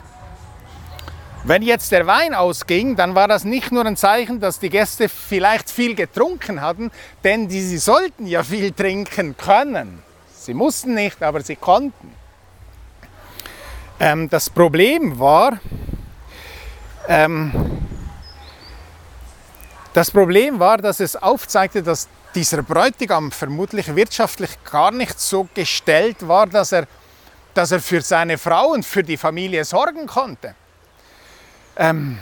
Wenn 1.45 1.63
jetzt 1.63 1.93
der 1.93 2.07
Wein 2.07 2.35
ausging, 2.35 2.97
dann 2.97 3.15
war 3.15 3.29
das 3.29 3.45
nicht 3.45 3.73
nur 3.73 3.87
ein 3.87 3.97
Zeichen, 3.97 4.41
dass 4.41 4.59
die 4.59 4.69
Gäste 4.69 5.09
vielleicht 5.09 5.71
viel 5.71 5.95
getrunken 5.95 6.61
hatten, 6.61 6.91
denn 7.25 7.49
die, 7.49 7.63
sie 7.63 7.79
sollten 7.79 8.27
ja 8.27 8.43
viel 8.43 8.73
trinken 8.73 9.37
können. 9.37 10.03
Sie 10.49 10.55
mussten 10.55 10.95
nicht, 10.95 11.23
aber 11.23 11.43
sie 11.43 11.57
konnten. 11.57 12.11
Ähm, 14.01 14.31
das 14.31 14.49
Problem 14.49 15.19
war, 15.19 15.61
ähm, 17.07 17.53
das 19.93 20.11
Problem 20.11 20.59
war, 20.59 20.79
dass 20.79 21.01
es 21.01 21.17
aufzeigte, 21.17 21.83
dass 21.83 22.09
dieser 22.35 22.63
Bräutigam 22.63 23.31
vermutlich 23.31 23.95
wirtschaftlich 23.95 24.49
gar 24.65 24.91
nicht 24.91 25.21
so 25.21 25.47
gestellt 25.53 26.27
war, 26.27 26.47
dass 26.47 26.73
er, 26.73 26.87
dass 27.53 27.71
er 27.71 27.81
für 27.81 28.01
seine 28.01 28.39
Frau 28.39 28.69
und 28.69 28.87
für 28.87 29.03
die 29.03 29.19
Familie 29.19 29.67
sorgen 29.67 30.07
konnte. 30.07 30.55
Ähm, 31.77 32.19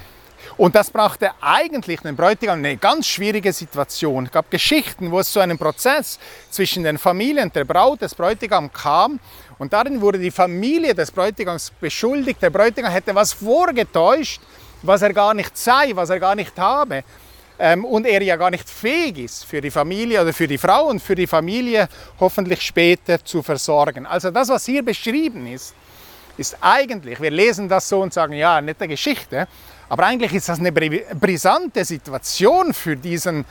und 0.59 0.75
das 0.75 0.91
brachte 0.91 1.31
eigentlich 1.41 2.01
den 2.01 2.17
Bräutigam 2.17 2.59
eine 2.59 2.77
ganz 2.77 3.07
schwierige 3.07 3.53
Situation. 3.53 4.25
Es 4.27 4.33
gab 4.33 4.51
Geschichten, 4.51 5.11
wo 5.11 5.21
es 5.21 5.31
zu 5.31 5.41
einem 5.41 5.59
Prozess 5.59 6.19
zwischen 6.51 6.83
den 6.83 6.97
Familien 6.97 7.53
der 7.53 7.65
Braut 7.65 8.01
des 8.01 8.15
Bräutigams 8.15 8.73
kam. 8.73 9.21
Und 9.59 9.73
darin 9.73 10.01
wurde 10.01 10.19
die 10.19 10.31
Familie 10.31 10.95
des 10.95 11.11
Bräutigams 11.11 11.73
beschuldigt, 11.81 12.41
der 12.43 12.51
Bräutigam 12.51 12.91
hätte 12.91 13.15
was 13.15 13.33
vorgetäuscht, 13.33 14.41
was 14.83 15.03
er 15.03 15.13
gar 15.13 15.35
nicht 15.35 15.57
sei, 15.57 15.91
was 15.95 16.11
er 16.11 16.21
gar 16.21 16.35
nicht 16.35 16.59
habe. 16.59 17.05
ähm, 17.59 17.85
und 17.85 18.07
er 18.07 18.23
ja 18.23 18.37
gar 18.37 18.51
nicht 18.51 18.69
fähig 18.69 19.19
ist, 19.19 19.45
für 19.45 19.61
die 19.61 19.71
Familie 19.71 20.23
oder 20.23 20.33
für 20.33 20.47
die 20.47 20.59
Frau 20.59 20.87
und 20.87 21.01
für 21.01 21.15
die 21.15 21.27
Familie 21.27 21.89
hoffentlich 22.21 22.63
später 22.63 23.25
zu 23.25 23.43
versorgen. 23.43 24.07
Also 24.07 24.31
das, 24.31 24.49
was 24.49 24.67
hier 24.67 24.85
beschrieben 24.85 25.47
ist, 25.47 25.75
ist 26.37 26.57
eigentlich, 26.61 27.21
wir 27.21 27.31
lesen 27.31 27.69
das 27.69 27.89
so 27.89 28.03
und 28.03 28.13
sagen, 28.13 28.35
ja, 28.35 28.61
nette 28.61 28.87
Geschichte, 28.87 29.49
aber 29.89 30.07
eigentlich 30.07 30.35
ist 30.35 30.49
das 30.49 30.59
eine 30.59 30.73
brisante 30.73 31.85
Situation 31.85 32.75
für 32.75 32.97
diesen 32.97 33.45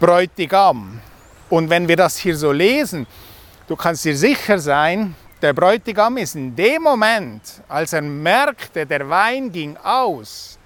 Bräutigam. 0.00 1.00
Und 1.50 1.68
wenn 1.68 1.86
wir 1.86 1.96
das 1.96 2.16
hier 2.16 2.36
so 2.36 2.52
lesen, 2.52 3.06
du 3.68 3.76
kannst 3.76 4.04
dir 4.04 4.16
sicher 4.16 4.58
sein, 4.58 5.14
der 5.42 5.52
Bräutigam 5.52 6.16
ist 6.16 6.36
in 6.36 6.56
dem 6.56 6.82
Moment, 6.82 7.42
als 7.68 7.92
er 7.92 8.00
merkte, 8.00 8.86
der 8.86 9.08
Wein 9.08 9.52
ging 9.52 9.76
aus, 9.76 10.58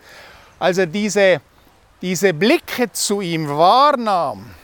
als 0.59 0.79
er 0.79 0.87
diese, 0.87 1.41
diese 2.01 2.33
Blicke 2.33 2.91
zu 2.93 3.21
ihm 3.21 3.49
wahrnahm, 3.49 4.55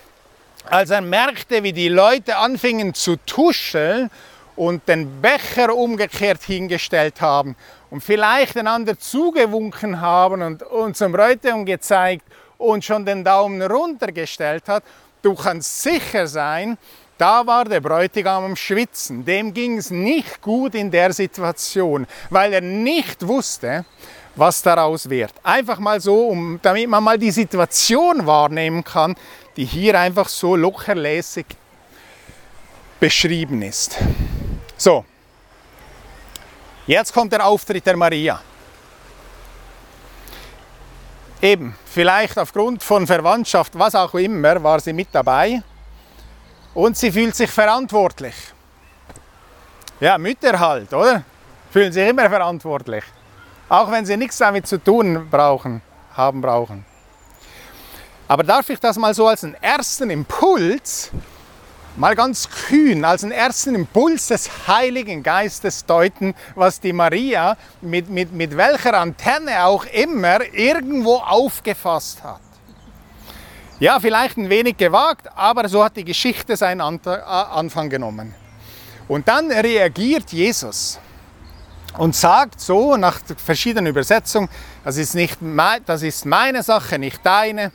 als 0.66 0.90
er 0.90 1.00
merkte, 1.00 1.62
wie 1.64 1.72
die 1.72 1.88
Leute 1.88 2.36
anfingen 2.36 2.94
zu 2.94 3.16
tuscheln 3.26 4.08
und 4.54 4.86
den 4.88 5.20
Becher 5.20 5.74
umgekehrt 5.74 6.42
hingestellt 6.44 7.20
haben 7.20 7.56
und 7.94 8.00
vielleicht 8.00 8.56
einander 8.56 8.98
zugewunken 8.98 10.00
haben 10.00 10.42
und, 10.42 10.64
und 10.64 10.96
zum 10.96 11.12
Bräutigam 11.12 11.64
gezeigt 11.64 12.24
und 12.58 12.84
schon 12.84 13.06
den 13.06 13.22
Daumen 13.22 13.62
runtergestellt 13.62 14.64
hat, 14.66 14.82
du 15.22 15.36
kannst 15.36 15.80
sicher 15.80 16.26
sein, 16.26 16.76
da 17.16 17.46
war 17.46 17.64
der 17.64 17.80
Bräutigam 17.80 18.46
am 18.46 18.56
Schwitzen. 18.56 19.24
Dem 19.24 19.54
ging 19.54 19.78
es 19.78 19.92
nicht 19.92 20.42
gut 20.42 20.74
in 20.74 20.90
der 20.90 21.12
Situation, 21.12 22.08
weil 22.30 22.54
er 22.54 22.62
nicht 22.62 23.24
wusste, 23.28 23.84
was 24.34 24.60
daraus 24.60 25.08
wird. 25.08 25.32
Einfach 25.44 25.78
mal 25.78 26.00
so, 26.00 26.30
um, 26.30 26.58
damit 26.62 26.88
man 26.88 27.04
mal 27.04 27.16
die 27.16 27.30
Situation 27.30 28.26
wahrnehmen 28.26 28.82
kann, 28.82 29.14
die 29.56 29.66
hier 29.66 30.00
einfach 30.00 30.28
so 30.28 30.56
lockerlässig 30.56 31.46
beschrieben 32.98 33.62
ist. 33.62 33.96
So, 34.76 35.04
jetzt 36.86 37.12
kommt 37.12 37.32
der 37.32 37.44
Auftritt 37.46 37.86
der 37.86 37.96
Maria. 37.96 38.40
Eben, 41.40 41.76
vielleicht 41.84 42.38
aufgrund 42.38 42.82
von 42.82 43.06
Verwandtschaft, 43.06 43.78
was 43.78 43.94
auch 43.94 44.14
immer, 44.14 44.62
war 44.62 44.80
sie 44.80 44.92
mit 44.92 45.08
dabei 45.12 45.62
und 46.72 46.96
sie 46.96 47.12
fühlt 47.12 47.34
sich 47.34 47.50
verantwortlich. 47.50 48.34
Ja, 50.00 50.18
Mütter 50.18 50.58
halt, 50.58 50.92
oder? 50.92 51.22
Fühlen 51.70 51.92
sich 51.92 52.08
immer 52.08 52.28
verantwortlich. 52.28 53.04
Auch 53.68 53.90
wenn 53.90 54.06
sie 54.06 54.16
nichts 54.16 54.38
damit 54.38 54.66
zu 54.66 54.82
tun 54.82 55.28
brauchen, 55.30 55.82
haben 56.14 56.40
brauchen. 56.40 56.84
Aber 58.26 58.42
darf 58.42 58.68
ich 58.70 58.80
das 58.80 58.96
mal 58.96 59.14
so 59.14 59.26
als 59.26 59.44
einen 59.44 59.54
ersten 59.54 60.10
Impuls, 60.10 61.10
mal 61.96 62.14
ganz 62.14 62.48
kühn, 62.48 63.04
als 63.04 63.22
einen 63.22 63.32
ersten 63.32 63.74
Impuls 63.74 64.28
des 64.28 64.50
Heiligen 64.66 65.22
Geistes 65.22 65.84
deuten, 65.84 66.34
was 66.54 66.80
die 66.80 66.92
Maria 66.92 67.56
mit, 67.80 68.08
mit, 68.08 68.32
mit 68.32 68.56
welcher 68.56 68.98
Antenne 68.98 69.64
auch 69.64 69.84
immer 69.86 70.40
irgendwo 70.52 71.16
aufgefasst 71.16 72.22
hat? 72.22 72.40
Ja, 73.80 73.98
vielleicht 74.00 74.36
ein 74.36 74.48
wenig 74.50 74.76
gewagt, 74.76 75.28
aber 75.34 75.68
so 75.68 75.84
hat 75.84 75.96
die 75.96 76.04
Geschichte 76.04 76.56
seinen 76.56 76.80
Anfang 76.80 77.90
genommen. 77.90 78.34
Und 79.08 79.28
dann 79.28 79.50
reagiert 79.50 80.32
Jesus 80.32 80.98
und 81.98 82.14
sagt 82.14 82.60
so 82.60 82.96
nach 82.96 83.20
verschiedenen 83.44 83.86
Übersetzungen, 83.86 84.48
das 84.84 84.96
ist, 84.96 85.14
nicht, 85.14 85.38
das 85.86 86.02
ist 86.02 86.24
meine 86.24 86.62
Sache, 86.62 86.98
nicht 86.98 87.24
deine. 87.24 87.72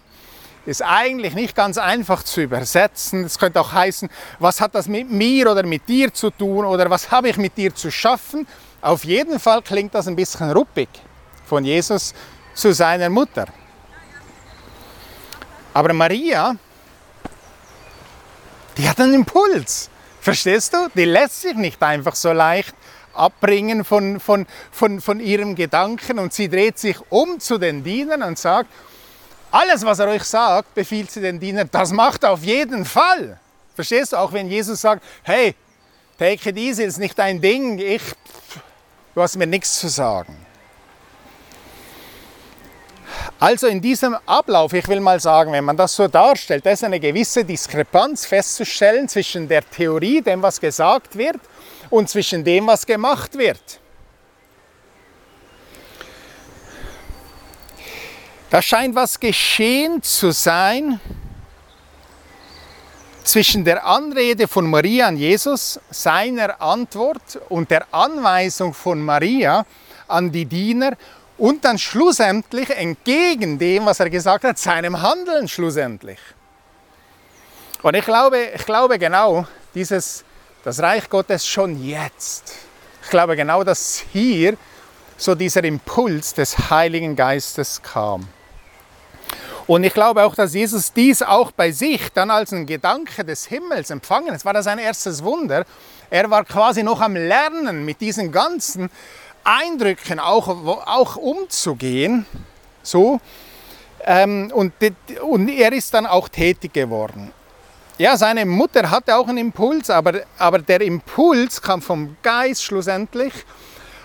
Ist 0.65 0.83
eigentlich 0.83 1.33
nicht 1.33 1.55
ganz 1.55 1.77
einfach 1.77 2.23
zu 2.23 2.41
übersetzen. 2.41 3.23
Es 3.23 3.39
könnte 3.39 3.61
auch 3.61 3.71
heißen, 3.71 4.09
was 4.39 4.61
hat 4.61 4.75
das 4.75 4.87
mit 4.87 5.09
mir 5.09 5.51
oder 5.51 5.63
mit 5.65 5.87
dir 5.87 6.13
zu 6.13 6.29
tun 6.29 6.65
oder 6.65 6.89
was 6.89 7.11
habe 7.11 7.29
ich 7.29 7.37
mit 7.37 7.57
dir 7.57 7.73
zu 7.73 7.89
schaffen. 7.89 8.45
Auf 8.81 9.03
jeden 9.03 9.39
Fall 9.39 9.61
klingt 9.61 9.95
das 9.95 10.07
ein 10.07 10.15
bisschen 10.15 10.51
ruppig 10.51 10.89
von 11.45 11.65
Jesus 11.65 12.13
zu 12.53 12.73
seiner 12.73 13.09
Mutter. 13.09 13.47
Aber 15.73 15.93
Maria, 15.93 16.55
die 18.77 18.87
hat 18.87 18.99
einen 18.99 19.13
Impuls. 19.13 19.89
Verstehst 20.21 20.73
du? 20.73 20.89
Die 20.93 21.05
lässt 21.05 21.41
sich 21.41 21.55
nicht 21.55 21.81
einfach 21.81 22.15
so 22.15 22.31
leicht 22.31 22.75
abbringen 23.13 23.83
von, 23.83 24.19
von, 24.19 24.45
von, 24.71 25.01
von 25.01 25.19
ihrem 25.19 25.55
Gedanken 25.55 26.19
und 26.19 26.33
sie 26.33 26.49
dreht 26.49 26.79
sich 26.79 26.97
um 27.09 27.39
zu 27.39 27.57
den 27.57 27.83
Dienern 27.83 28.23
und 28.23 28.37
sagt, 28.37 28.69
alles, 29.51 29.83
was 29.83 29.99
er 29.99 30.07
euch 30.07 30.23
sagt, 30.23 30.73
befiehlt 30.75 31.11
sie 31.11 31.21
den 31.21 31.39
Dienern, 31.39 31.69
das 31.71 31.91
macht 31.91 32.25
auf 32.25 32.43
jeden 32.43 32.85
Fall. 32.85 33.39
Verstehst 33.75 34.13
du? 34.13 34.17
Auch 34.17 34.33
wenn 34.33 34.49
Jesus 34.49 34.81
sagt, 34.81 35.03
hey, 35.23 35.55
take 36.17 36.49
it 36.49 36.57
easy, 36.57 36.83
ist 36.83 36.97
nicht 36.97 37.17
dein 37.17 37.39
Ding, 37.41 37.79
ich, 37.79 38.01
du 39.15 39.21
hast 39.21 39.37
mir 39.37 39.47
nichts 39.47 39.79
zu 39.79 39.87
sagen. 39.87 40.45
Also 43.39 43.67
in 43.67 43.81
diesem 43.81 44.17
Ablauf, 44.25 44.73
ich 44.73 44.87
will 44.87 44.99
mal 44.99 45.19
sagen, 45.19 45.53
wenn 45.53 45.63
man 45.63 45.77
das 45.77 45.95
so 45.95 46.07
darstellt, 46.07 46.65
da 46.65 46.71
ist 46.71 46.83
eine 46.83 46.99
gewisse 46.99 47.45
Diskrepanz 47.45 48.25
festzustellen 48.25 49.07
zwischen 49.07 49.47
der 49.47 49.67
Theorie, 49.67 50.21
dem 50.21 50.41
was 50.41 50.59
gesagt 50.59 51.17
wird, 51.17 51.39
und 51.89 52.09
zwischen 52.09 52.43
dem, 52.43 52.67
was 52.67 52.85
gemacht 52.85 53.37
wird. 53.37 53.79
Da 58.49 58.63
scheint 58.63 58.95
was 58.95 59.19
geschehen 59.19 60.01
zu 60.01 60.31
sein 60.31 60.99
zwischen 63.23 63.63
der 63.63 63.85
Anrede 63.85 64.47
von 64.47 64.67
Maria 64.67 65.07
an 65.07 65.17
Jesus, 65.17 65.79
seiner 65.91 66.59
Antwort 66.59 67.39
und 67.49 67.69
der 67.69 67.85
Anweisung 67.91 68.73
von 68.73 68.99
Maria 68.99 69.67
an 70.07 70.31
die 70.31 70.45
Diener 70.45 70.97
und 71.37 71.63
dann 71.63 71.77
schlussendlich 71.77 72.71
entgegen 72.71 73.59
dem, 73.59 73.85
was 73.85 73.99
er 73.99 74.09
gesagt 74.09 74.43
hat, 74.43 74.57
seinem 74.57 74.99
Handeln 74.99 75.47
schlussendlich. 75.47 76.19
Und 77.83 77.95
ich 77.95 78.03
glaube, 78.03 78.49
ich 78.55 78.65
glaube 78.65 78.97
genau, 78.97 79.45
dieses, 79.75 80.23
das 80.63 80.81
Reich 80.81 81.07
Gottes 81.07 81.45
schon 81.45 81.81
jetzt. 81.83 82.55
Ich 83.03 83.11
glaube 83.11 83.35
genau, 83.35 83.63
dass 83.63 84.03
hier 84.11 84.57
so 85.17 85.35
dieser 85.35 85.63
Impuls 85.63 86.33
des 86.33 86.71
Heiligen 86.71 87.15
Geistes 87.15 87.79
kam. 87.81 88.27
Und 89.69 89.83
ich 89.83 89.93
glaube 89.93 90.23
auch, 90.23 90.33
dass 90.33 90.55
Jesus 90.55 90.93
dies 90.93 91.21
auch 91.21 91.51
bei 91.51 91.71
sich 91.71 92.11
dann 92.11 92.31
als 92.31 92.51
ein 92.51 92.65
Gedanke 92.65 93.23
des 93.23 93.45
Himmels 93.45 93.91
empfangen. 93.91 94.33
Es 94.33 94.43
war 94.43 94.51
das 94.51 94.65
sein 94.65 94.79
erstes 94.79 95.23
Wunder. 95.23 95.63
Er 96.09 96.27
war 96.31 96.43
quasi 96.43 96.81
noch 96.81 96.99
am 97.01 97.15
Lernen 97.15 97.85
mit 97.85 98.01
diesen 98.01 98.31
ganzen 98.31 98.89
Eindrücken 99.43 100.19
auch, 100.19 100.47
auch 100.47 101.17
umzugehen. 101.17 102.25
So. 102.81 103.21
Ähm, 104.05 104.51
und, 104.55 104.73
und 105.21 105.49
er 105.49 105.71
ist 105.71 105.93
dann 105.93 106.07
auch 106.07 106.29
tätig 106.29 106.73
geworden. 106.73 107.31
Ja, 107.99 108.17
seine 108.17 108.47
Mutter 108.47 108.89
hatte 108.89 109.15
auch 109.15 109.27
einen 109.27 109.37
Impuls, 109.37 109.91
aber, 109.91 110.21
aber 110.39 110.57
der 110.57 110.81
Impuls 110.81 111.61
kam 111.61 111.83
vom 111.83 112.17
Geist 112.23 112.63
schlussendlich 112.63 113.33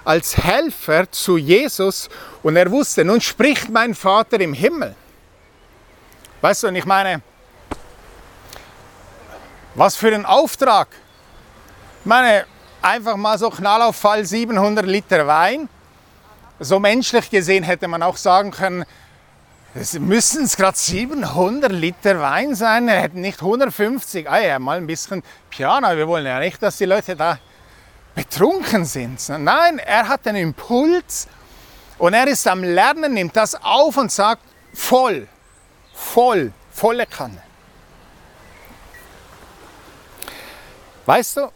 als 0.04 0.36
Helfer 0.36 1.10
zu 1.10 1.38
Jesus 1.38 2.10
und 2.42 2.56
er 2.56 2.70
wusste, 2.70 3.02
nun 3.02 3.22
spricht 3.22 3.70
mein 3.70 3.94
Vater 3.94 4.38
im 4.40 4.52
Himmel. 4.52 4.94
Weißt 6.44 6.62
du, 6.62 6.68
und 6.68 6.76
ich 6.76 6.84
meine, 6.84 7.22
was 9.74 9.96
für 9.96 10.14
ein 10.14 10.26
Auftrag. 10.26 10.88
Ich 12.00 12.04
meine, 12.04 12.44
einfach 12.82 13.16
mal 13.16 13.38
so 13.38 13.48
Knall 13.48 13.80
auf 13.80 13.96
Fall 13.96 14.26
700 14.26 14.84
Liter 14.84 15.26
Wein. 15.26 15.70
So 16.60 16.78
menschlich 16.78 17.30
gesehen 17.30 17.64
hätte 17.64 17.88
man 17.88 18.02
auch 18.02 18.18
sagen 18.18 18.50
können, 18.50 18.84
es 19.74 19.98
müssen 19.98 20.44
es 20.44 20.58
gerade 20.58 20.76
700 20.76 21.72
Liter 21.72 22.20
Wein 22.20 22.54
sein, 22.54 22.88
er 22.88 23.00
hätte 23.00 23.18
nicht 23.18 23.40
150. 23.40 24.28
Ah 24.28 24.40
ja, 24.40 24.58
mal 24.58 24.76
ein 24.76 24.86
bisschen 24.86 25.22
Piano. 25.48 25.96
Wir 25.96 26.06
wollen 26.06 26.26
ja 26.26 26.38
nicht, 26.40 26.62
dass 26.62 26.76
die 26.76 26.84
Leute 26.84 27.16
da 27.16 27.38
betrunken 28.14 28.84
sind. 28.84 29.26
Nein, 29.30 29.78
er 29.78 30.08
hat 30.08 30.26
einen 30.26 30.42
Impuls 30.48 31.26
und 31.96 32.12
er 32.12 32.26
ist 32.26 32.46
am 32.46 32.62
Lernen, 32.62 33.14
nimmt 33.14 33.34
das 33.34 33.54
auf 33.54 33.96
und 33.96 34.12
sagt 34.12 34.42
voll, 34.74 35.26
voll, 35.94 36.52
volle 36.70 37.06
Kanne. 37.06 37.42
Weißt 41.06 41.36
du, 41.36 41.48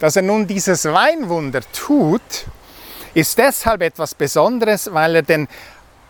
dass 0.00 0.16
er 0.16 0.22
nun 0.22 0.46
dieses 0.46 0.84
Weinwunder 0.84 1.60
tut, 1.72 2.46
ist 3.14 3.36
deshalb 3.38 3.82
etwas 3.82 4.14
Besonderes, 4.14 4.92
weil 4.92 5.16
er 5.16 5.22
den 5.22 5.48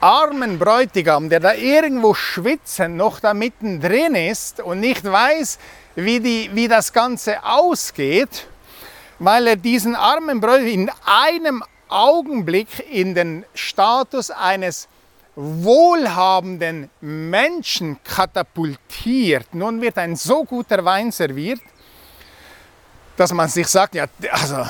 armen 0.01 0.59
Bräutigam, 0.59 1.29
der 1.29 1.41
da 1.41 1.55
irgendwo 1.55 2.15
schwitzend 2.15 2.97
noch 2.97 3.21
da 3.21 3.35
mittendrin 3.35 4.15
ist 4.15 4.61
und 4.61 4.81
nicht 4.81 5.05
weiß, 5.05 5.59
wie, 5.97 6.21
die, 6.21 6.51
wie 6.53 6.69
das 6.69 6.93
Ganze 6.93 7.43
ausgeht, 7.45 8.47
weil 9.19 9.47
er 9.49 9.57
diesen 9.57 9.97
armen 9.97 10.41
Bräutigam 10.41 10.69
in 10.69 10.91
einem 11.05 11.65
Augenblick 11.89 12.69
in 12.93 13.15
den 13.15 13.45
Status 13.55 14.31
eines 14.31 14.89
wohlhabenden 15.41 16.91
Menschen 17.01 18.03
katapultiert. 18.03 19.55
Nun 19.55 19.81
wird 19.81 19.97
ein 19.97 20.17
so 20.17 20.43
guter 20.43 20.85
Wein 20.85 21.13
serviert, 21.13 21.61
dass 23.17 23.33
man 23.33 23.49
sich 23.49 23.69
sagt, 23.69 23.95
ja, 23.95 24.07
also, 24.33 24.67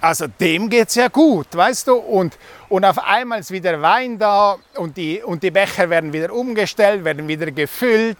also 0.00 0.26
dem 0.26 0.70
geht 0.70 0.88
es 0.88 0.94
ja 0.94 1.08
gut, 1.08 1.48
weißt 1.54 1.88
du? 1.88 1.96
Und, 1.96 2.38
und 2.70 2.86
auf 2.86 2.98
einmal 2.98 3.40
ist 3.40 3.50
wieder 3.50 3.82
Wein 3.82 4.18
da 4.18 4.56
und 4.76 4.96
die, 4.96 5.22
und 5.22 5.42
die 5.42 5.50
Becher 5.50 5.90
werden 5.90 6.10
wieder 6.10 6.32
umgestellt, 6.32 7.04
werden 7.04 7.28
wieder 7.28 7.50
gefüllt 7.50 8.16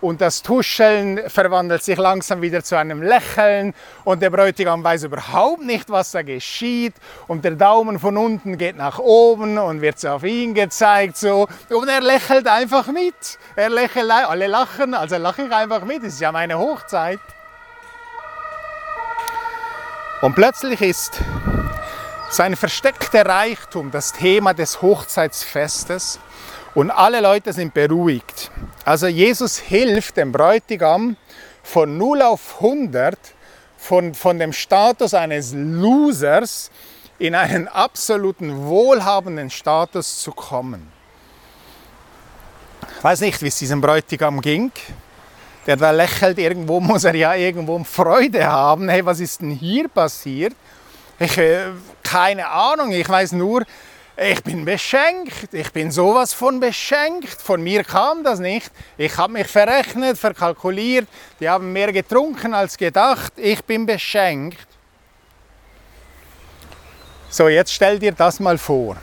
und 0.00 0.20
das 0.20 0.42
Tuscheln 0.42 1.20
verwandelt 1.28 1.82
sich 1.82 1.98
langsam 1.98 2.40
wieder 2.40 2.64
zu 2.64 2.76
einem 2.76 3.02
Lächeln. 3.02 3.74
Und 4.04 4.22
der 4.22 4.30
Bräutigam 4.30 4.82
weiß 4.82 5.04
überhaupt 5.04 5.62
nicht, 5.62 5.90
was 5.90 6.12
da 6.12 6.22
geschieht. 6.22 6.94
Und 7.26 7.44
der 7.44 7.52
Daumen 7.52 7.98
von 7.98 8.16
unten 8.16 8.56
geht 8.56 8.76
nach 8.76 8.98
oben 8.98 9.58
und 9.58 9.82
wird 9.82 10.04
auf 10.06 10.24
ihn 10.24 10.54
gezeigt 10.54 11.16
so. 11.16 11.48
Und 11.68 11.88
er 11.88 12.00
lächelt 12.00 12.48
einfach 12.48 12.86
mit. 12.86 13.38
Er 13.56 13.68
lächelt, 13.68 14.10
alle 14.10 14.46
lachen, 14.46 14.94
also 14.94 15.16
lache 15.16 15.42
ich 15.42 15.52
einfach 15.52 15.84
mit, 15.84 16.02
es 16.02 16.14
ist 16.14 16.20
ja 16.20 16.32
meine 16.32 16.58
Hochzeit. 16.58 17.20
Und 20.22 20.34
plötzlich 20.34 20.80
ist 20.80 21.20
sein 22.30 22.54
versteckter 22.56 23.26
Reichtum 23.26 23.90
das 23.90 24.12
Thema 24.12 24.54
des 24.54 24.82
Hochzeitsfestes 24.82 26.20
und 26.74 26.90
alle 26.90 27.20
Leute 27.20 27.52
sind 27.52 27.74
beruhigt. 27.74 28.50
Also 28.84 29.06
Jesus 29.06 29.58
hilft 29.58 30.16
dem 30.16 30.32
Bräutigam 30.32 31.16
von 31.62 31.98
0 31.98 32.22
auf 32.22 32.56
100, 32.56 33.18
von, 33.76 34.14
von 34.14 34.38
dem 34.38 34.52
Status 34.52 35.14
eines 35.14 35.52
Losers 35.54 36.70
in 37.18 37.34
einen 37.34 37.68
absoluten 37.68 38.66
wohlhabenden 38.66 39.50
Status 39.50 40.20
zu 40.20 40.32
kommen. 40.32 40.90
Ich 42.98 43.04
weiß 43.04 43.20
nicht, 43.20 43.42
wie 43.42 43.48
es 43.48 43.58
diesem 43.58 43.80
Bräutigam 43.80 44.40
ging. 44.40 44.72
Der 45.66 45.76
da 45.76 45.90
lächelt, 45.90 46.38
irgendwo 46.38 46.80
muss 46.80 47.04
er 47.04 47.14
ja 47.14 47.34
irgendwo 47.34 47.82
Freude 47.84 48.46
haben. 48.46 48.88
Hey, 48.88 49.04
was 49.04 49.20
ist 49.20 49.42
denn 49.42 49.50
hier 49.50 49.88
passiert? 49.88 50.54
Ich, 51.18 51.36
äh, 51.36 51.66
keine 52.02 52.48
Ahnung, 52.48 52.92
ich 52.92 53.08
weiß 53.08 53.32
nur, 53.32 53.64
ich 54.22 54.42
bin 54.42 54.66
beschenkt, 54.66 55.54
ich 55.54 55.72
bin 55.72 55.90
sowas 55.90 56.34
von 56.34 56.60
beschenkt. 56.60 57.40
Von 57.40 57.62
mir 57.62 57.82
kam 57.82 58.22
das 58.22 58.38
nicht. 58.38 58.70
Ich 58.98 59.16
habe 59.16 59.32
mich 59.32 59.46
verrechnet, 59.46 60.18
verkalkuliert. 60.18 61.08
Die 61.40 61.48
haben 61.48 61.72
mehr 61.72 61.90
getrunken 61.90 62.52
als 62.52 62.76
gedacht. 62.76 63.32
Ich 63.36 63.64
bin 63.64 63.86
beschenkt. 63.86 64.66
So, 67.30 67.48
jetzt 67.48 67.72
stell 67.72 67.98
dir 67.98 68.12
das 68.12 68.40
mal 68.40 68.58
vor. 68.58 68.98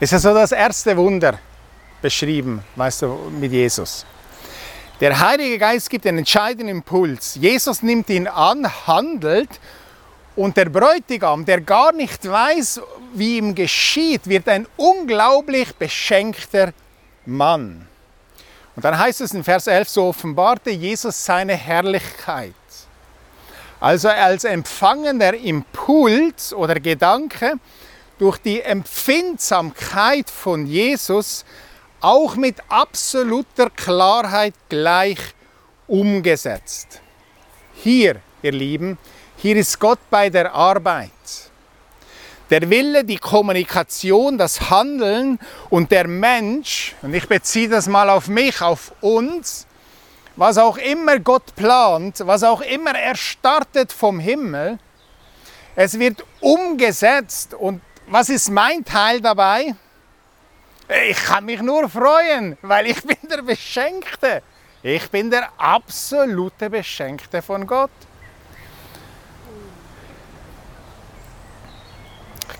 Ist 0.00 0.10
ja 0.10 0.18
so 0.18 0.34
das 0.34 0.50
erste 0.50 0.96
Wunder 0.96 1.38
beschrieben, 2.02 2.64
weißt 2.74 3.02
du, 3.02 3.30
mit 3.38 3.52
Jesus. 3.52 4.04
Der 5.00 5.20
Heilige 5.20 5.56
Geist 5.56 5.88
gibt 5.88 6.04
einen 6.04 6.18
entscheidenden 6.18 6.68
Impuls. 6.68 7.36
Jesus 7.36 7.80
nimmt 7.82 8.10
ihn 8.10 8.26
an, 8.26 8.66
handelt 8.88 9.60
und 10.36 10.56
der 10.56 10.66
Bräutigam, 10.66 11.44
der 11.44 11.60
gar 11.60 11.92
nicht 11.92 12.28
weiß, 12.28 12.80
wie 13.14 13.38
ihm 13.38 13.54
geschieht, 13.54 14.28
wird 14.28 14.48
ein 14.48 14.66
unglaublich 14.76 15.74
beschenkter 15.74 16.72
Mann. 17.26 17.86
Und 18.76 18.84
dann 18.84 18.96
heißt 18.96 19.20
es 19.20 19.34
in 19.34 19.44
Vers 19.44 19.66
11, 19.66 19.88
so 19.88 20.06
offenbarte 20.06 20.70
Jesus 20.70 21.24
seine 21.24 21.54
Herrlichkeit. 21.54 22.54
Also 23.80 24.08
als 24.08 24.44
empfangender 24.44 25.34
Impuls 25.34 26.52
oder 26.52 26.78
Gedanke 26.78 27.54
durch 28.18 28.38
die 28.38 28.60
Empfindsamkeit 28.60 30.28
von 30.30 30.66
Jesus 30.66 31.44
auch 32.00 32.36
mit 32.36 32.56
absoluter 32.68 33.70
Klarheit 33.70 34.54
gleich 34.68 35.18
umgesetzt. 35.86 37.00
Hier, 37.74 38.16
ihr 38.42 38.52
Lieben, 38.52 38.98
hier 39.40 39.56
ist 39.56 39.78
Gott 39.80 39.98
bei 40.10 40.28
der 40.28 40.52
Arbeit. 40.52 41.10
Der 42.50 42.68
Wille, 42.68 43.04
die 43.04 43.16
Kommunikation, 43.16 44.36
das 44.36 44.70
Handeln 44.70 45.38
und 45.70 45.90
der 45.90 46.06
Mensch, 46.06 46.94
und 47.00 47.14
ich 47.14 47.26
beziehe 47.26 47.68
das 47.68 47.86
mal 47.88 48.10
auf 48.10 48.28
mich, 48.28 48.60
auf 48.60 48.92
uns, 49.00 49.66
was 50.36 50.58
auch 50.58 50.76
immer 50.76 51.18
Gott 51.20 51.54
plant, 51.56 52.20
was 52.26 52.42
auch 52.42 52.60
immer 52.60 52.94
er 52.94 53.16
startet 53.16 53.92
vom 53.92 54.20
Himmel, 54.20 54.78
es 55.74 55.98
wird 55.98 56.24
umgesetzt. 56.40 57.54
Und 57.54 57.80
was 58.08 58.28
ist 58.28 58.50
mein 58.50 58.84
Teil 58.84 59.20
dabei? 59.20 59.74
Ich 61.08 61.24
kann 61.24 61.46
mich 61.46 61.62
nur 61.62 61.88
freuen, 61.88 62.58
weil 62.60 62.88
ich 62.88 63.02
bin 63.02 63.16
der 63.30 63.42
Beschenkte. 63.42 64.42
Ich 64.82 65.08
bin 65.08 65.30
der 65.30 65.48
absolute 65.56 66.68
Beschenkte 66.68 67.40
von 67.40 67.66
Gott. 67.66 67.90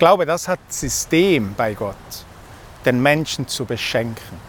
Glaube, 0.01 0.27
das 0.27 0.49
hat 0.49 0.59
System 0.69 1.55
bei 1.55 1.75
Gott, 1.75 1.95
den 2.85 3.01
Menschen 3.01 3.47
zu 3.47 3.65
beschenken. 3.65 4.41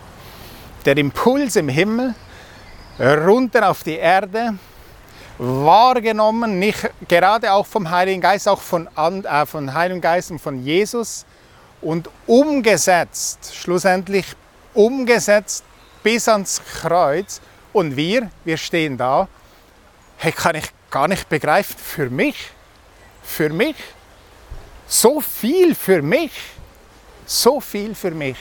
Der 0.86 0.98
Impuls 0.98 1.56
im 1.58 1.70
Himmel, 1.70 2.16
runter 3.00 3.70
auf 3.70 3.84
die 3.84 3.98
Erde, 3.98 4.56
wahrgenommen, 5.38 6.58
nicht 6.58 6.90
gerade 7.08 7.52
auch 7.52 7.66
vom 7.66 7.92
Heiligen 7.92 8.22
Geist, 8.22 8.48
auch 8.48 8.62
von, 8.62 8.88
äh, 8.96 9.46
von 9.46 9.74
Heiligen 9.74 10.02
Geist 10.02 10.32
und 10.32 10.40
von 10.40 10.64
Jesus 10.64 11.26
und 11.82 12.10
umgesetzt, 12.28 13.54
schlussendlich 13.54 14.26
umgesetzt 14.74 15.64
bis 16.02 16.28
ans 16.28 16.62
Kreuz. 16.82 17.42
Und 17.74 17.96
wir, 17.96 18.30
wir 18.46 18.58
stehen 18.58 18.98
da, 18.98 19.28
hey, 20.18 20.32
kann 20.32 20.56
ich 20.56 20.66
gar 20.90 21.08
nicht 21.08 21.28
begreifen, 21.30 21.76
für 21.78 22.10
mich, 22.10 22.52
für 23.24 23.50
mich, 23.50 23.76
so 24.91 25.21
viel 25.21 25.73
für 25.73 26.01
mich. 26.01 26.32
So 27.25 27.62
viel 27.62 27.95
für 27.95 28.12
mich. 28.12 28.36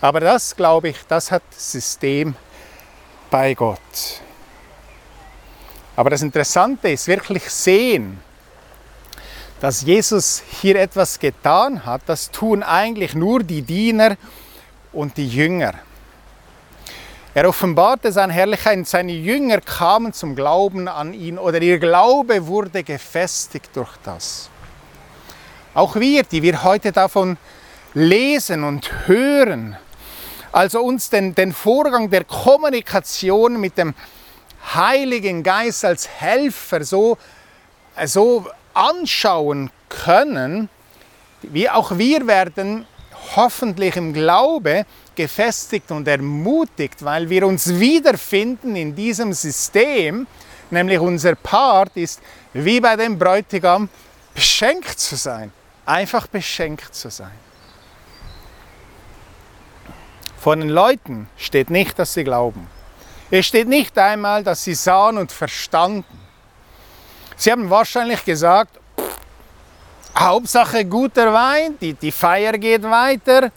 Aber 0.00 0.20
das, 0.20 0.54
glaube 0.54 0.90
ich, 0.90 0.98
das 1.08 1.30
hat 1.30 1.42
System 1.56 2.34
bei 3.30 3.54
Gott. 3.54 4.20
Aber 5.96 6.10
das 6.10 6.20
Interessante 6.20 6.90
ist 6.90 7.08
wirklich 7.08 7.48
sehen, 7.48 8.20
dass 9.60 9.80
Jesus 9.80 10.42
hier 10.60 10.76
etwas 10.76 11.18
getan 11.18 11.86
hat. 11.86 12.02
Das 12.04 12.30
tun 12.30 12.62
eigentlich 12.62 13.14
nur 13.14 13.42
die 13.42 13.62
Diener 13.62 14.18
und 14.92 15.16
die 15.16 15.28
Jünger. 15.28 15.72
Er 17.32 17.48
offenbarte 17.48 18.12
seine 18.12 18.32
Herrlichkeit, 18.34 18.86
seine 18.86 19.12
Jünger 19.12 19.62
kamen 19.62 20.12
zum 20.12 20.36
Glauben 20.36 20.86
an 20.86 21.14
ihn 21.14 21.38
oder 21.38 21.62
ihr 21.62 21.78
Glaube 21.78 22.46
wurde 22.46 22.84
gefestigt 22.84 23.70
durch 23.74 23.96
das. 24.04 24.50
Auch 25.74 25.96
wir, 25.96 26.22
die 26.22 26.40
wir 26.40 26.62
heute 26.62 26.92
davon 26.92 27.36
lesen 27.94 28.62
und 28.62 29.08
hören, 29.08 29.76
also 30.52 30.80
uns 30.80 31.10
den, 31.10 31.34
den 31.34 31.52
Vorgang 31.52 32.10
der 32.10 32.22
Kommunikation 32.22 33.60
mit 33.60 33.76
dem 33.76 33.92
Heiligen 34.72 35.42
Geist 35.42 35.84
als 35.84 36.08
Helfer 36.08 36.84
so, 36.84 37.18
so 38.04 38.46
anschauen 38.72 39.70
können, 39.88 40.68
wie 41.42 41.68
auch 41.68 41.98
wir 41.98 42.24
werden 42.28 42.86
hoffentlich 43.34 43.96
im 43.96 44.12
Glaube 44.12 44.86
gefestigt 45.16 45.90
und 45.90 46.06
ermutigt, 46.06 47.04
weil 47.04 47.28
wir 47.28 47.48
uns 47.48 47.80
wiederfinden 47.80 48.76
in 48.76 48.94
diesem 48.94 49.32
System, 49.32 50.28
nämlich 50.70 51.00
unser 51.00 51.34
Part 51.34 51.96
ist 51.96 52.20
wie 52.52 52.80
bei 52.80 52.94
dem 52.94 53.18
Bräutigam 53.18 53.88
beschenkt 54.34 55.00
zu 55.00 55.16
sein 55.16 55.50
einfach 55.86 56.26
beschenkt 56.26 56.94
zu 56.94 57.10
sein. 57.10 57.38
Von 60.38 60.60
den 60.60 60.68
Leuten 60.68 61.28
steht 61.36 61.70
nicht, 61.70 61.98
dass 61.98 62.14
sie 62.14 62.24
glauben. 62.24 62.66
Es 63.30 63.46
steht 63.46 63.66
nicht 63.66 63.96
einmal, 63.98 64.44
dass 64.44 64.62
sie 64.62 64.74
sahen 64.74 65.16
und 65.18 65.32
verstanden. 65.32 66.20
Sie 67.36 67.50
haben 67.50 67.70
wahrscheinlich 67.70 68.24
gesagt, 68.24 68.78
Hauptsache 70.16 70.84
guter 70.84 71.32
Wein, 71.32 71.76
die, 71.80 71.94
die 71.94 72.12
Feier 72.12 72.52
geht 72.52 72.82
weiter. 72.82 73.50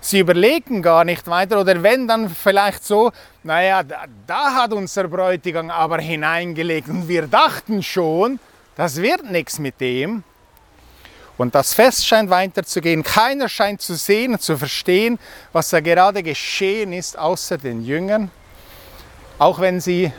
Sie 0.00 0.18
überlegen 0.18 0.82
gar 0.82 1.04
nicht 1.04 1.26
weiter 1.26 1.60
oder 1.60 1.82
wenn 1.82 2.06
dann 2.06 2.28
vielleicht 2.28 2.84
so, 2.84 3.10
naja, 3.42 3.82
da, 3.82 4.04
da 4.26 4.54
hat 4.54 4.72
unser 4.72 5.08
Bräutigam 5.08 5.70
aber 5.70 5.98
hineingelegt 5.98 6.88
und 6.88 7.08
wir 7.08 7.26
dachten 7.26 7.82
schon, 7.82 8.38
das 8.76 8.96
wird 8.96 9.30
nichts 9.30 9.58
mit 9.58 9.80
dem. 9.80 10.22
Und 11.38 11.54
das 11.54 11.74
Fest 11.74 12.06
scheint 12.06 12.30
weiterzugehen. 12.30 13.02
Keiner 13.02 13.48
scheint 13.48 13.82
zu 13.82 13.94
sehen 13.94 14.32
und 14.32 14.42
zu 14.42 14.56
verstehen, 14.56 15.18
was 15.52 15.70
da 15.70 15.80
gerade 15.80 16.22
geschehen 16.22 16.92
ist, 16.92 17.18
außer 17.18 17.58
den 17.58 17.84
Jüngern. 17.84 18.30
Auch 19.38 19.60
wenn 19.60 19.80
sie, 19.80 20.12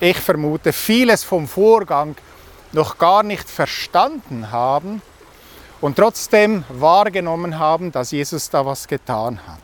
ich 0.00 0.18
vermute, 0.18 0.72
vieles 0.72 1.24
vom 1.24 1.48
Vorgang 1.48 2.14
noch 2.72 2.98
gar 2.98 3.22
nicht 3.22 3.48
verstanden 3.48 4.50
haben 4.50 5.00
und 5.80 5.96
trotzdem 5.96 6.64
wahrgenommen 6.68 7.58
haben, 7.58 7.90
dass 7.90 8.10
Jesus 8.10 8.50
da 8.50 8.64
was 8.66 8.86
getan 8.86 9.40
hat. 9.46 9.62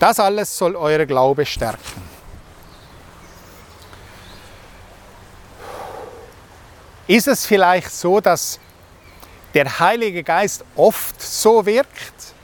Das 0.00 0.18
alles 0.18 0.56
soll 0.56 0.74
eure 0.74 1.06
Glaube 1.06 1.46
stärken. 1.46 2.02
Ist 7.06 7.28
es 7.28 7.46
vielleicht 7.46 7.92
so, 7.92 8.20
dass 8.20 8.58
der 9.54 9.78
Heilige 9.78 10.22
Geist 10.22 10.64
oft 10.76 11.20
so 11.22 11.64
wirkt? 11.64 12.34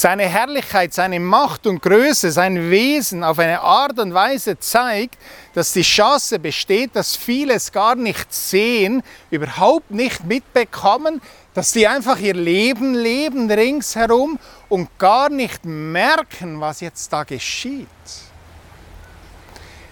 seine 0.00 0.22
Herrlichkeit, 0.26 0.94
seine 0.94 1.20
Macht 1.20 1.66
und 1.66 1.82
Größe, 1.82 2.32
sein 2.32 2.70
Wesen 2.70 3.22
auf 3.22 3.38
eine 3.38 3.60
Art 3.60 3.98
und 3.98 4.14
Weise 4.14 4.58
zeigt, 4.58 5.18
dass 5.52 5.74
die 5.74 5.82
Chance 5.82 6.38
besteht, 6.38 6.96
dass 6.96 7.16
viele 7.16 7.54
es 7.54 7.70
gar 7.70 7.94
nicht 7.96 8.32
sehen, 8.32 9.02
überhaupt 9.30 9.90
nicht 9.90 10.24
mitbekommen, 10.24 11.20
dass 11.52 11.72
die 11.72 11.86
einfach 11.86 12.18
ihr 12.18 12.34
Leben 12.34 12.94
leben 12.94 13.50
ringsherum 13.50 14.38
und 14.68 14.88
gar 14.98 15.28
nicht 15.28 15.64
merken, 15.64 16.60
was 16.60 16.80
jetzt 16.80 17.12
da 17.12 17.24
geschieht. 17.24 17.86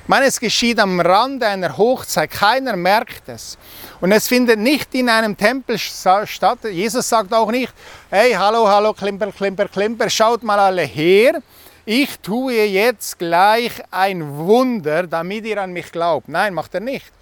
Ich 0.08 0.10
meine, 0.10 0.24
es 0.24 0.40
geschieht 0.40 0.78
am 0.80 1.00
Rande 1.00 1.46
einer 1.46 1.76
Hochzeit, 1.76 2.30
keiner 2.30 2.76
merkt 2.76 3.28
es. 3.28 3.58
Und 4.00 4.10
es 4.10 4.26
findet 4.26 4.58
nicht 4.58 4.94
in 4.94 5.10
einem 5.10 5.36
Tempel 5.36 5.78
statt. 5.78 6.60
Jesus 6.64 7.06
sagt 7.06 7.34
auch 7.34 7.50
nicht, 7.50 7.74
hey, 8.08 8.32
hallo, 8.32 8.66
hallo, 8.66 8.94
klimper, 8.94 9.30
klimper, 9.32 9.68
klimper, 9.68 10.08
schaut 10.08 10.42
mal 10.42 10.58
alle 10.58 10.80
her. 10.80 11.42
Ich 11.84 12.18
tue 12.20 12.54
jetzt 12.54 13.18
gleich 13.18 13.72
ein 13.90 14.34
Wunder, 14.38 15.06
damit 15.06 15.44
ihr 15.44 15.60
an 15.60 15.74
mich 15.74 15.92
glaubt. 15.92 16.26
Nein, 16.26 16.54
macht 16.54 16.72
er 16.72 16.80
nicht. 16.80 17.12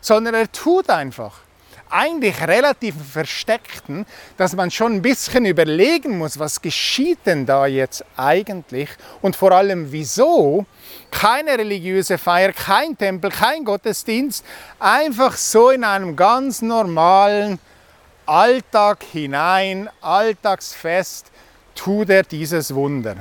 Sondern 0.00 0.34
er 0.34 0.52
tut 0.52 0.88
einfach 0.88 1.40
eigentlich 1.90 2.40
relativ 2.46 2.94
versteckten, 3.12 4.06
dass 4.36 4.54
man 4.54 4.70
schon 4.70 4.94
ein 4.94 5.02
bisschen 5.02 5.46
überlegen 5.46 6.18
muss, 6.18 6.38
was 6.38 6.62
geschieht 6.62 7.18
denn 7.26 7.44
da 7.44 7.66
jetzt 7.66 8.04
eigentlich 8.16 8.90
und 9.20 9.34
vor 9.34 9.50
allem 9.50 9.90
wieso. 9.90 10.64
Keine 11.10 11.58
religiöse 11.58 12.18
Feier, 12.18 12.52
kein 12.52 12.96
Tempel, 12.96 13.30
kein 13.30 13.64
Gottesdienst, 13.64 14.44
einfach 14.78 15.36
so 15.36 15.70
in 15.70 15.84
einem 15.84 16.16
ganz 16.16 16.62
normalen 16.62 17.58
Alltag 18.26 19.04
hinein, 19.12 19.88
Alltagsfest, 20.00 21.30
tut 21.74 22.10
er 22.10 22.22
dieses 22.22 22.74
Wunder. 22.74 23.16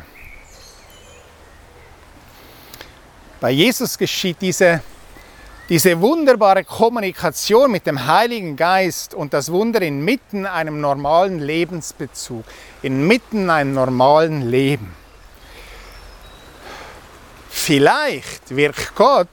Bei 3.40 3.52
Jesus 3.52 3.98
geschieht 3.98 4.38
diese 4.42 4.82
diese 5.68 6.00
wunderbare 6.00 6.64
Kommunikation 6.64 7.72
mit 7.72 7.88
dem 7.88 8.06
Heiligen 8.06 8.56
Geist 8.56 9.16
und 9.16 9.34
das 9.34 9.52
Wunder 9.52 9.82
inmitten 9.82 10.46
einem 10.46 10.80
normalen 10.80 11.40
Lebensbezug, 11.40 12.44
inmitten 12.84 13.50
einem 13.50 13.74
normalen 13.74 14.48
Leben. 14.48 14.94
Vielleicht 17.66 18.56
wirkt 18.56 18.94
Gott 18.94 19.28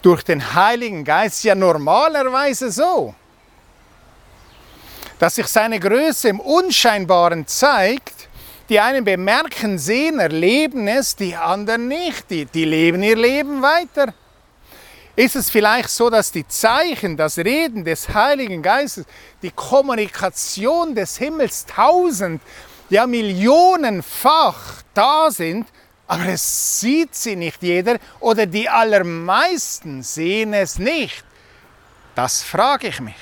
durch 0.00 0.22
den 0.22 0.54
Heiligen 0.54 1.04
Geist 1.04 1.44
ja 1.44 1.54
normalerweise 1.54 2.70
so, 2.70 3.14
dass 5.18 5.34
sich 5.34 5.48
seine 5.48 5.78
Größe 5.78 6.30
im 6.30 6.40
Unscheinbaren 6.40 7.46
zeigt. 7.46 8.26
Die 8.70 8.80
einen 8.80 9.04
bemerken, 9.04 9.78
sehen, 9.78 10.18
erleben 10.18 10.88
es, 10.88 11.14
die 11.14 11.36
anderen 11.36 11.88
nicht. 11.88 12.30
Die, 12.30 12.46
die 12.46 12.64
leben 12.64 13.02
ihr 13.02 13.16
Leben 13.16 13.60
weiter. 13.60 14.14
Ist 15.14 15.36
es 15.36 15.50
vielleicht 15.50 15.90
so, 15.90 16.08
dass 16.08 16.32
die 16.32 16.48
Zeichen, 16.48 17.18
das 17.18 17.36
Reden 17.36 17.84
des 17.84 18.08
Heiligen 18.08 18.62
Geistes, 18.62 19.04
die 19.42 19.50
Kommunikation 19.50 20.94
des 20.94 21.18
Himmels 21.18 21.66
tausend, 21.66 22.40
ja 22.88 23.06
millionenfach 23.06 24.84
da 24.94 25.30
sind, 25.30 25.66
aber 26.08 26.26
es 26.26 26.80
sieht 26.80 27.14
sie 27.14 27.36
nicht 27.36 27.62
jeder 27.62 27.98
oder 28.18 28.46
die 28.46 28.68
allermeisten 28.68 30.02
sehen 30.02 30.54
es 30.54 30.78
nicht? 30.78 31.24
Das 32.14 32.42
frage 32.42 32.88
ich 32.88 33.00
mich. 33.00 33.14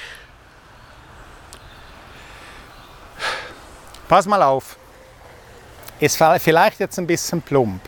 Pass 4.09 4.27
mal 4.27 4.41
auf. 4.43 4.77
Ist 5.99 6.23
vielleicht 6.39 6.79
jetzt 6.79 6.97
ein 6.99 7.09
bisschen 7.09 7.43
plump. 7.43 7.83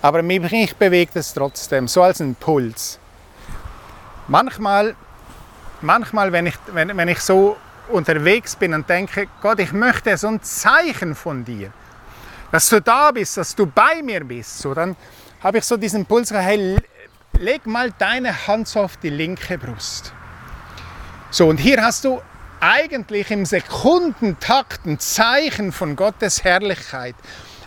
Aber 0.00 0.22
mich 0.22 0.74
bewegt 0.76 1.14
es 1.16 1.34
trotzdem, 1.34 1.86
so 1.86 2.02
als 2.02 2.20
Impuls. 2.20 2.98
Manchmal, 4.28 4.96
manchmal 5.82 6.32
wenn, 6.32 6.46
ich, 6.46 6.54
wenn, 6.68 6.96
wenn 6.96 7.08
ich 7.08 7.20
so 7.20 7.58
unterwegs 7.88 8.56
bin 8.56 8.72
und 8.72 8.88
denke, 8.88 9.28
Gott, 9.42 9.58
ich 9.58 9.72
möchte 9.72 10.16
so 10.16 10.28
ein 10.28 10.42
Zeichen 10.42 11.14
von 11.14 11.44
dir, 11.44 11.70
dass 12.50 12.68
du 12.68 12.80
da 12.80 13.10
bist, 13.10 13.36
dass 13.36 13.54
du 13.54 13.66
bei 13.66 14.02
mir 14.02 14.24
bist, 14.24 14.58
so, 14.58 14.74
dann 14.74 14.96
habe 15.42 15.58
ich 15.58 15.64
so 15.64 15.76
diesen 15.76 16.00
Impuls, 16.00 16.30
hey, 16.30 16.76
leg 17.38 17.66
mal 17.66 17.92
deine 17.98 18.46
Hand 18.46 18.76
auf 18.76 18.96
die 18.98 19.10
linke 19.10 19.56
Brust. 19.58 20.12
So, 21.30 21.48
und 21.48 21.58
hier 21.58 21.82
hast 21.82 22.04
du 22.04 22.20
eigentlich 22.60 23.30
im 23.30 23.46
Sekundentakt 23.46 24.84
ein 24.84 24.98
Zeichen 24.98 25.72
von 25.72 25.96
Gottes 25.96 26.44
Herrlichkeit. 26.44 27.14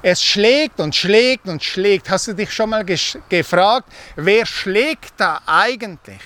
Es 0.02 0.22
schlägt 0.22 0.80
und 0.80 0.94
schlägt 0.94 1.48
und 1.48 1.64
schlägt. 1.64 2.10
Hast 2.10 2.28
du 2.28 2.34
dich 2.34 2.52
schon 2.54 2.70
mal 2.70 2.84
gefragt, 2.84 3.90
wer 4.18 4.46
schlägt 4.46 5.14
da 5.18 5.42
eigentlich? 5.46 6.20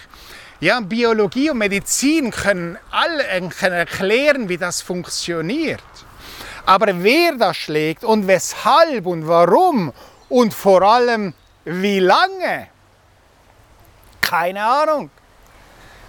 Ja, 0.59 0.79
Biologie 0.79 1.51
und 1.51 1.59
Medizin 1.59 2.31
können 2.31 2.77
alle 2.89 3.23
können 3.51 3.75
erklären, 3.75 4.49
wie 4.49 4.57
das 4.57 4.81
funktioniert. 4.81 5.83
Aber 6.67 7.01
wer 7.01 7.31
das 7.37 7.55
schlägt 7.55 8.03
und 8.03 8.27
weshalb 8.27 9.05
und 9.05 9.25
warum 9.25 9.93
und 10.27 10.53
vor 10.53 10.81
allem 10.81 11.33
wie 11.63 11.99
lange, 11.99 12.67
keine 14.19 14.65
Ahnung. 14.65 15.09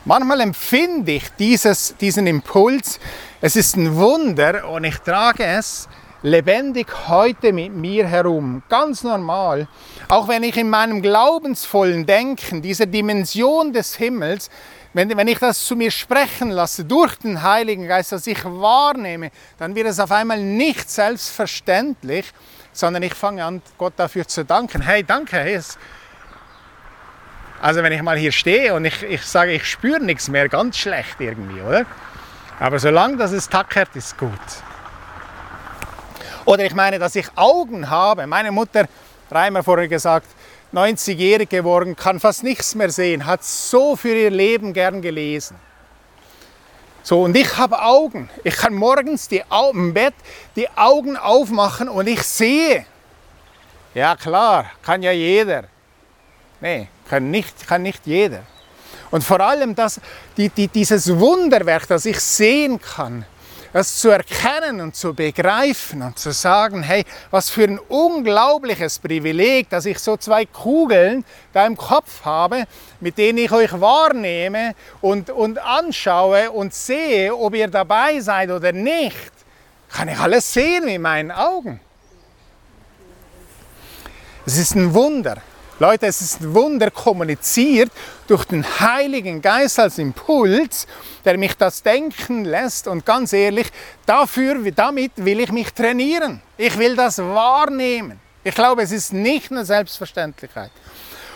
Manchmal 0.05 0.40
empfinde 0.40 1.12
ich 1.12 1.29
dieses, 1.38 1.94
diesen 2.01 2.27
Impuls, 2.27 2.99
es 3.40 3.55
ist 3.55 3.77
ein 3.77 3.94
Wunder 3.94 4.68
und 4.68 4.83
ich 4.83 4.99
trage 4.99 5.44
es 5.44 5.88
lebendig 6.23 6.88
heute 7.07 7.53
mit 7.53 7.73
mir 7.73 8.09
herum, 8.09 8.64
ganz 8.68 9.05
normal. 9.05 9.68
Auch 10.09 10.27
wenn 10.27 10.42
ich 10.42 10.57
in 10.57 10.71
meinem 10.71 11.03
glaubensvollen 11.03 12.05
Denken, 12.05 12.62
dieser 12.62 12.87
Dimension 12.87 13.73
des 13.73 13.94
Himmels, 13.94 14.51
wenn, 14.94 15.14
wenn 15.16 15.29
ich 15.29 15.38
das 15.38 15.64
zu 15.64 15.77
mir 15.77 15.90
sprechen 15.90 16.51
lasse 16.51 16.85
durch 16.85 17.16
den 17.16 17.42
Heiligen 17.42 17.87
Geist, 17.87 18.12
dass 18.12 18.27
ich 18.27 18.44
wahrnehme, 18.44 19.31
dann 19.59 19.74
wird 19.74 19.87
es 19.87 20.01
auf 20.01 20.11
einmal 20.11 20.40
nicht 20.40 20.90
selbstverständlich, 20.90 22.33
sondern 22.72 23.03
ich 23.03 23.14
fange 23.14 23.44
an, 23.44 23.62
Gott 23.77 23.94
dafür 23.96 24.27
zu 24.27 24.44
danken. 24.44 24.83
Hey, 24.83 25.05
danke, 25.05 25.37
hey, 25.37 25.61
also 27.61 27.83
wenn 27.83 27.92
ich 27.92 28.03
mal 28.03 28.16
hier 28.16 28.33
stehe 28.33 28.74
und 28.74 28.85
ich, 28.85 29.03
ich 29.03 29.22
sage, 29.24 29.53
ich 29.53 29.66
spüre 29.66 30.01
nichts 30.01 30.29
mehr, 30.29 30.48
ganz 30.48 30.79
schlecht 30.79 31.20
irgendwie, 31.20 31.61
oder? 31.61 31.85
Aber 32.61 32.79
solange 32.79 33.16
das 33.16 33.33
es 33.33 33.48
tackert, 33.48 33.94
ist 33.94 34.16
gut. 34.16 34.31
Oder 36.44 36.64
ich 36.64 36.74
meine, 36.74 36.98
dass 36.98 37.14
ich 37.14 37.27
Augen 37.35 37.90
habe. 37.90 38.27
Meine 38.27 38.53
Mutter, 38.53 38.88
Reimer 39.31 39.62
vorher 39.62 39.88
gesagt, 39.88 40.27
90-jährig 40.72 41.48
geworden, 41.48 41.96
kann 41.96 42.20
fast 42.20 42.42
nichts 42.42 42.74
mehr 42.74 42.90
sehen, 42.90 43.26
hat 43.26 43.42
so 43.44 43.96
für 43.96 44.14
ihr 44.14 44.31
Leben 44.31 44.72
gern 44.72 45.00
gelesen. 45.02 45.57
So, 47.02 47.22
und 47.22 47.35
ich 47.37 47.57
habe 47.57 47.81
Augen. 47.81 48.28
Ich 48.44 48.54
kann 48.54 48.74
morgens 48.74 49.28
die 49.28 49.42
im 49.72 49.94
Bett 49.94 50.14
die 50.57 50.68
Augen 50.76 51.16
aufmachen 51.16 51.88
und 51.88 52.07
ich 52.07 52.22
sehe. 52.22 52.85
Ja 53.94 54.14
klar, 54.14 54.66
kann 54.83 55.02
ja 55.02 55.12
jeder. 55.12 55.64
Nee, 56.61 56.88
kann 57.09 57.31
nicht, 57.31 57.66
kann 57.66 57.83
nicht 57.83 58.07
jeder. 58.07 58.42
Und 59.11 59.24
vor 59.24 59.40
allem 59.40 59.74
das, 59.74 60.00
die, 60.37 60.50
die, 60.50 60.68
dieses 60.68 61.18
Wunderwerk, 61.18 61.88
das 61.88 62.04
ich 62.04 62.20
sehen 62.20 62.78
kann, 62.81 63.24
das 63.72 63.96
zu 63.96 64.11
erkennen 64.11 64.81
und 64.81 64.96
zu 64.96 65.14
begreifen 65.14 66.02
und 66.02 66.18
zu 66.18 66.33
sagen, 66.33 66.83
hey, 66.83 67.04
was 67.31 67.50
für 67.50 67.64
ein 67.64 67.78
unglaubliches 67.78 68.98
Privileg, 68.98 69.68
dass 69.70 69.87
ich 69.87 69.98
so 69.98 70.16
zwei 70.16 70.46
Kugeln 70.46 71.24
da 71.52 71.66
im 71.66 71.76
Kopf 71.76 72.24
habe, 72.24 72.64
mit 73.00 73.18
denen 73.18 73.38
ich 73.38 73.52
euch 73.52 73.81
wahrnehme 73.81 74.74
und, 75.00 75.31
und 75.31 75.59
anschaue 75.59 76.50
und 76.50 76.74
sehe, 76.74 77.35
ob 77.37 77.54
ihr 77.54 77.68
dabei 77.68 78.20
seid 78.20 78.50
oder 78.50 78.72
nicht. 78.72 79.33
Kann 79.90 80.09
ich 80.09 80.18
alles 80.18 80.52
sehen 80.52 80.85
mit 80.85 81.00
meinen 81.00 81.31
Augen. 81.31 81.81
Es 84.46 84.57
ist 84.57 84.74
ein 84.74 84.94
Wunder. 84.94 85.42
Leute, 85.81 86.07
es 86.07 86.21
ist 86.21 86.41
ein 86.41 86.55
Wunder 86.55 86.91
kommuniziert 86.91 87.93
durch 88.27 88.45
den 88.45 88.64
Heiligen 88.64 89.41
Geist 89.41 89.79
als 89.79 89.99
Impuls, 89.99 90.88
der 91.25 91.38
mich 91.38 91.55
das 91.57 91.85
denken 91.85 92.45
lässt. 92.45 92.88
Und 92.88 93.07
ganz 93.07 93.33
ehrlich, 93.33 93.69
dafür, 94.05 94.59
damit 94.73 95.12
will 95.14 95.38
ich 95.38 95.53
mich 95.53 95.73
trainieren. 95.73 96.43
Ich 96.57 96.77
will 96.79 96.97
das 96.97 97.19
wahrnehmen. 97.19 98.19
Ich 98.43 98.57
glaube, 98.57 98.83
es 98.83 98.91
ist 98.91 99.12
nicht 99.12 99.53
eine 99.53 99.64
Selbstverständlichkeit. 99.64 100.73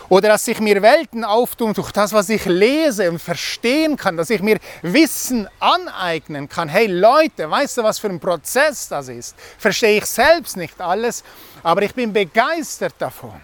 Oder 0.09 0.31
dass 0.31 0.45
sich 0.45 0.59
mir 0.59 0.83
Welten 0.83 1.23
auftun 1.23 1.73
durch 1.73 1.93
das, 1.93 2.13
was 2.13 2.29
ich 2.29 2.45
lese 2.45 3.09
und 3.13 3.21
verstehen 3.21 3.97
kann, 3.97 4.17
dass 4.17 4.29
ich 4.29 4.43
mir 4.43 4.59
Wissen 4.83 5.49
aneignen 5.61 6.49
kann. 6.49 6.69
Hey 6.69 6.89
Leute, 6.89 7.49
weißt 7.49 7.79
du, 7.79 7.85
was 7.85 8.01
für 8.01 8.09
ein 8.09 8.19
Prozess 8.19 8.89
das 8.89 9.09
ist? 9.09 9.37
Verstehe 9.57 9.99
ich 9.99 10.07
selbst 10.07 10.57
nicht 10.57 10.81
alles, 10.81 11.23
aber 11.63 11.83
ich 11.83 11.95
bin 11.95 12.13
begeistert 12.13 12.95
davon. 12.99 13.41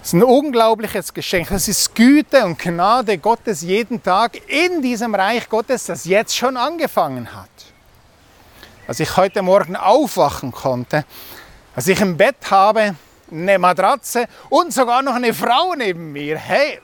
Es 0.00 0.08
ist 0.08 0.12
ein 0.14 0.22
unglaubliches 0.22 1.12
Geschenk. 1.12 1.48
Das 1.48 1.68
ist 1.68 1.94
Güte 1.94 2.44
und 2.44 2.58
Gnade 2.58 3.18
Gottes 3.18 3.62
jeden 3.62 4.02
Tag 4.02 4.40
in 4.48 4.80
diesem 4.80 5.14
Reich 5.14 5.48
Gottes, 5.48 5.86
das 5.86 6.04
jetzt 6.04 6.36
schon 6.36 6.56
angefangen 6.56 7.34
hat. 7.34 7.50
Als 8.86 9.00
ich 9.00 9.16
heute 9.16 9.42
Morgen 9.42 9.76
aufwachen 9.76 10.52
konnte, 10.52 11.04
als 11.74 11.88
ich 11.88 12.00
im 12.00 12.16
Bett 12.16 12.50
habe, 12.50 12.94
eine 13.30 13.58
Matratze 13.58 14.26
und 14.48 14.72
sogar 14.72 15.02
noch 15.02 15.14
eine 15.14 15.34
Frau 15.34 15.74
neben 15.74 16.12
mir. 16.12 16.38
Hey, 16.38 16.80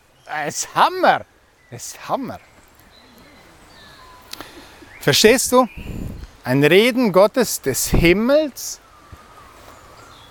es 0.46 0.64
ist 0.64 0.74
Hammer. 0.74 1.24
Es 1.70 1.86
ist 1.86 2.08
Hammer. 2.08 2.38
Verstehst 5.00 5.52
du? 5.52 5.68
Ein 6.44 6.62
Reden 6.62 7.12
Gottes 7.12 7.60
des 7.62 7.88
Himmels, 7.88 8.80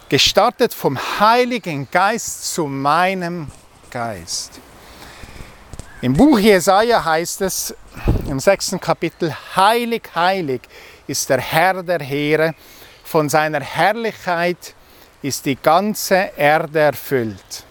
gestartet 0.10 0.74
vom 0.74 0.98
Heiligen 1.20 1.90
Geist 1.90 2.54
zu 2.54 2.66
meinem 2.66 3.52
Geist. 3.90 4.60
Im 6.02 6.14
Buch 6.14 6.38
Jesaja 6.38 7.04
heißt 7.04 7.42
es 7.42 7.74
im 8.28 8.40
sechsten 8.40 8.80
Kapitel: 8.80 9.36
Heilig, 9.56 10.04
heilig 10.16 10.62
ist 11.08 11.30
der 11.30 11.40
Herr 11.40 11.82
der 11.84 12.02
Heere, 12.02 12.54
von 13.04 13.30
seiner 13.30 13.62
Herrlichkeit 13.62 14.76
ist 15.22 15.46
die 15.46 15.56
ganze 15.56 16.32
Erde 16.36 16.80
erfüllt. 16.80 17.66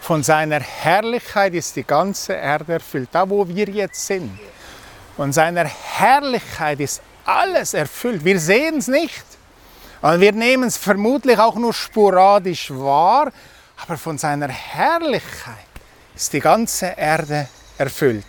Von 0.00 0.22
seiner 0.22 0.60
Herrlichkeit 0.60 1.54
ist 1.54 1.76
die 1.76 1.84
ganze 1.84 2.34
Erde 2.34 2.74
erfüllt, 2.74 3.08
da 3.12 3.28
wo 3.28 3.46
wir 3.48 3.68
jetzt 3.68 4.06
sind. 4.06 4.38
Von 5.16 5.32
seiner 5.32 5.64
Herrlichkeit 5.64 6.80
ist 6.80 7.00
alles 7.24 7.74
erfüllt. 7.74 8.24
Wir 8.24 8.38
sehen 8.38 8.78
es 8.78 8.88
nicht. 8.88 9.24
Und 10.02 10.20
wir 10.20 10.32
nehmen 10.32 10.64
es 10.64 10.76
vermutlich 10.76 11.38
auch 11.38 11.54
nur 11.54 11.72
sporadisch 11.72 12.70
wahr, 12.70 13.32
aber 13.82 13.96
von 13.96 14.18
seiner 14.18 14.48
Herrlichkeit 14.48 15.54
ist 16.14 16.32
die 16.32 16.40
ganze 16.40 16.92
Erde 16.96 17.48
erfüllt. 17.78 18.26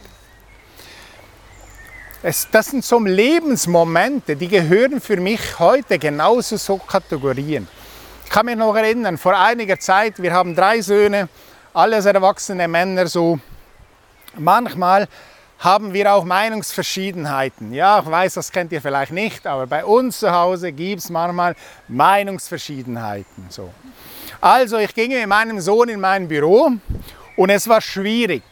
Es, 2.23 2.47
das 2.49 2.67
sind 2.67 2.83
so 2.83 2.99
Lebensmomente, 2.99 4.35
die 4.35 4.47
gehören 4.47 4.99
für 5.01 5.17
mich 5.17 5.59
heute 5.59 5.99
genauso 5.99 6.57
so 6.57 6.77
Kategorien. 6.77 7.67
Ich 8.23 8.31
kann 8.31 8.45
mich 8.47 8.55
noch 8.55 8.75
erinnern, 8.75 9.17
vor 9.17 9.37
einiger 9.37 9.77
Zeit, 9.77 10.19
wir 10.21 10.33
haben 10.33 10.55
drei 10.55 10.81
Söhne, 10.81 11.29
alles 11.73 12.05
erwachsene 12.05 12.67
Männer, 12.67 13.05
so 13.05 13.37
manchmal 14.37 15.07
haben 15.65 15.93
wir 15.93 16.13
auch 16.13 16.23
Meinungsverschiedenheiten. 16.23 17.73
Ja, 17.73 17.99
ich 17.99 18.05
weiß, 18.05 18.35
das 18.35 18.51
kennt 18.51 18.71
ihr 18.71 18.81
vielleicht 18.81 19.11
nicht, 19.11 19.47
aber 19.47 19.65
bei 19.65 19.83
uns 19.83 20.19
zu 20.19 20.31
Hause 20.31 20.71
gibt 20.71 21.01
es 21.01 21.09
manchmal 21.09 21.55
Meinungsverschiedenheiten. 21.87 23.47
So. 23.49 23.73
Also, 24.39 24.77
ich 24.77 24.93
ging 24.93 25.09
mit 25.09 25.27
meinem 25.27 25.59
Sohn 25.59 25.89
in 25.89 25.99
mein 25.99 26.27
Büro 26.27 26.71
und 27.35 27.49
es 27.49 27.67
war 27.67 27.81
schwierig. 27.81 28.43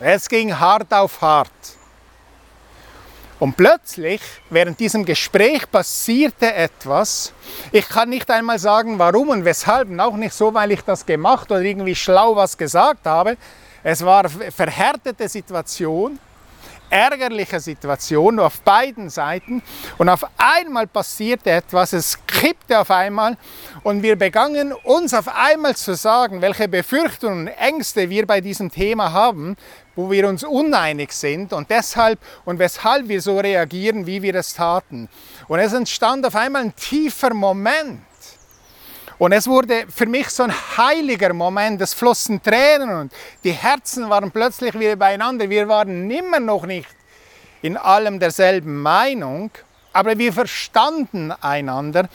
Es 0.00 0.28
ging 0.28 0.58
hart 0.58 0.92
auf 0.92 1.22
hart. 1.22 1.52
Und 3.38 3.56
plötzlich, 3.56 4.20
während 4.50 4.80
diesem 4.80 5.04
Gespräch 5.04 5.70
passierte 5.70 6.52
etwas. 6.52 7.32
Ich 7.70 7.88
kann 7.88 8.08
nicht 8.08 8.28
einmal 8.32 8.58
sagen, 8.58 8.98
warum 8.98 9.28
und 9.28 9.44
weshalb, 9.44 9.90
und 9.90 10.00
auch 10.00 10.16
nicht 10.16 10.34
so, 10.34 10.52
weil 10.52 10.72
ich 10.72 10.82
das 10.82 11.06
gemacht 11.06 11.48
oder 11.52 11.60
irgendwie 11.60 11.94
schlau 11.94 12.34
was 12.34 12.58
gesagt 12.58 13.06
habe. 13.06 13.36
Es 13.84 14.04
war 14.04 14.24
eine 14.24 14.50
verhärtete 14.50 15.28
Situation, 15.28 16.18
ärgerliche 16.90 17.60
Situation 17.60 18.38
auf 18.38 18.60
beiden 18.60 19.10
Seiten. 19.10 19.62
Und 19.98 20.08
auf 20.08 20.24
einmal 20.36 20.86
passierte 20.86 21.50
etwas, 21.50 21.92
es 21.92 22.18
kippte 22.26 22.78
auf 22.78 22.90
einmal 22.90 23.36
und 23.82 24.02
wir 24.02 24.16
begannen 24.16 24.72
uns 24.72 25.14
auf 25.14 25.28
einmal 25.28 25.76
zu 25.76 25.94
sagen, 25.94 26.40
welche 26.40 26.68
Befürchtungen 26.68 27.48
und 27.48 27.48
Ängste 27.48 28.10
wir 28.10 28.26
bei 28.26 28.40
diesem 28.40 28.70
Thema 28.70 29.12
haben, 29.12 29.56
wo 29.96 30.10
wir 30.10 30.28
uns 30.28 30.44
uneinig 30.44 31.12
sind 31.12 31.52
und 31.52 31.70
deshalb 31.70 32.20
und 32.44 32.58
weshalb 32.58 33.08
wir 33.08 33.20
so 33.20 33.38
reagieren, 33.38 34.06
wie 34.06 34.22
wir 34.22 34.34
es 34.36 34.54
taten. 34.54 35.08
Und 35.48 35.58
es 35.58 35.72
entstand 35.72 36.24
auf 36.26 36.36
einmal 36.36 36.62
ein 36.62 36.76
tiefer 36.76 37.34
Moment. 37.34 38.00
Und 39.18 39.32
es 39.32 39.46
wurde 39.46 39.86
für 39.88 40.06
mich 40.06 40.28
so 40.28 40.44
ein 40.44 40.52
heiliger 40.76 41.32
Moment. 41.34 41.80
Es 41.80 41.94
flossen 41.94 42.42
Tränen 42.42 42.90
und 42.90 43.12
die 43.42 43.52
Herzen 43.52 44.08
waren 44.08 44.30
plötzlich 44.30 44.78
wieder 44.78 44.96
beieinander. 44.96 45.50
Wir 45.50 45.68
waren 45.68 46.10
immer 46.10 46.40
noch 46.40 46.66
nicht 46.66 46.88
in 47.62 47.76
allem 47.76 48.20
derselben 48.20 48.80
Meinung, 48.80 49.50
aber 49.92 50.16
wir 50.16 50.32
verstanden 50.32 51.32
einander 51.32 52.08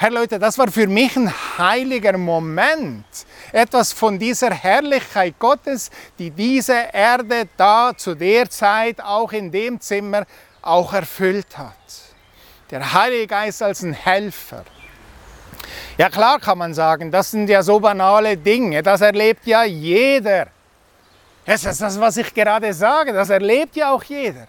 Herr 0.00 0.12
Leute, 0.12 0.38
das 0.38 0.56
war 0.58 0.70
für 0.70 0.86
mich 0.86 1.16
ein 1.16 1.28
heiliger 1.58 2.16
Moment. 2.16 3.04
Etwas 3.50 3.92
von 3.92 4.16
dieser 4.16 4.50
Herrlichkeit 4.50 5.36
Gottes, 5.40 5.90
die 6.20 6.30
diese 6.30 6.76
Erde 6.92 7.48
da 7.56 7.92
zu 7.96 8.14
der 8.14 8.48
Zeit 8.48 9.00
auch 9.00 9.32
in 9.32 9.50
dem 9.50 9.80
Zimmer 9.80 10.24
auch 10.62 10.92
erfüllt 10.92 11.58
hat. 11.58 11.74
Der 12.70 12.92
Heilige 12.92 13.26
Geist 13.26 13.60
als 13.60 13.82
ein 13.82 13.92
Helfer. 13.92 14.64
Ja 15.96 16.08
klar 16.08 16.38
kann 16.38 16.58
man 16.58 16.74
sagen, 16.74 17.10
das 17.10 17.30
sind 17.30 17.48
ja 17.48 17.62
so 17.62 17.80
banale 17.80 18.36
Dinge, 18.36 18.82
das 18.82 19.00
erlebt 19.00 19.46
ja 19.46 19.64
jeder. 19.64 20.48
Das 21.44 21.64
ist 21.64 21.80
das, 21.80 21.98
was 21.98 22.16
ich 22.18 22.32
gerade 22.34 22.72
sage, 22.74 23.12
das 23.12 23.30
erlebt 23.30 23.74
ja 23.76 23.92
auch 23.92 24.02
jeder. 24.04 24.46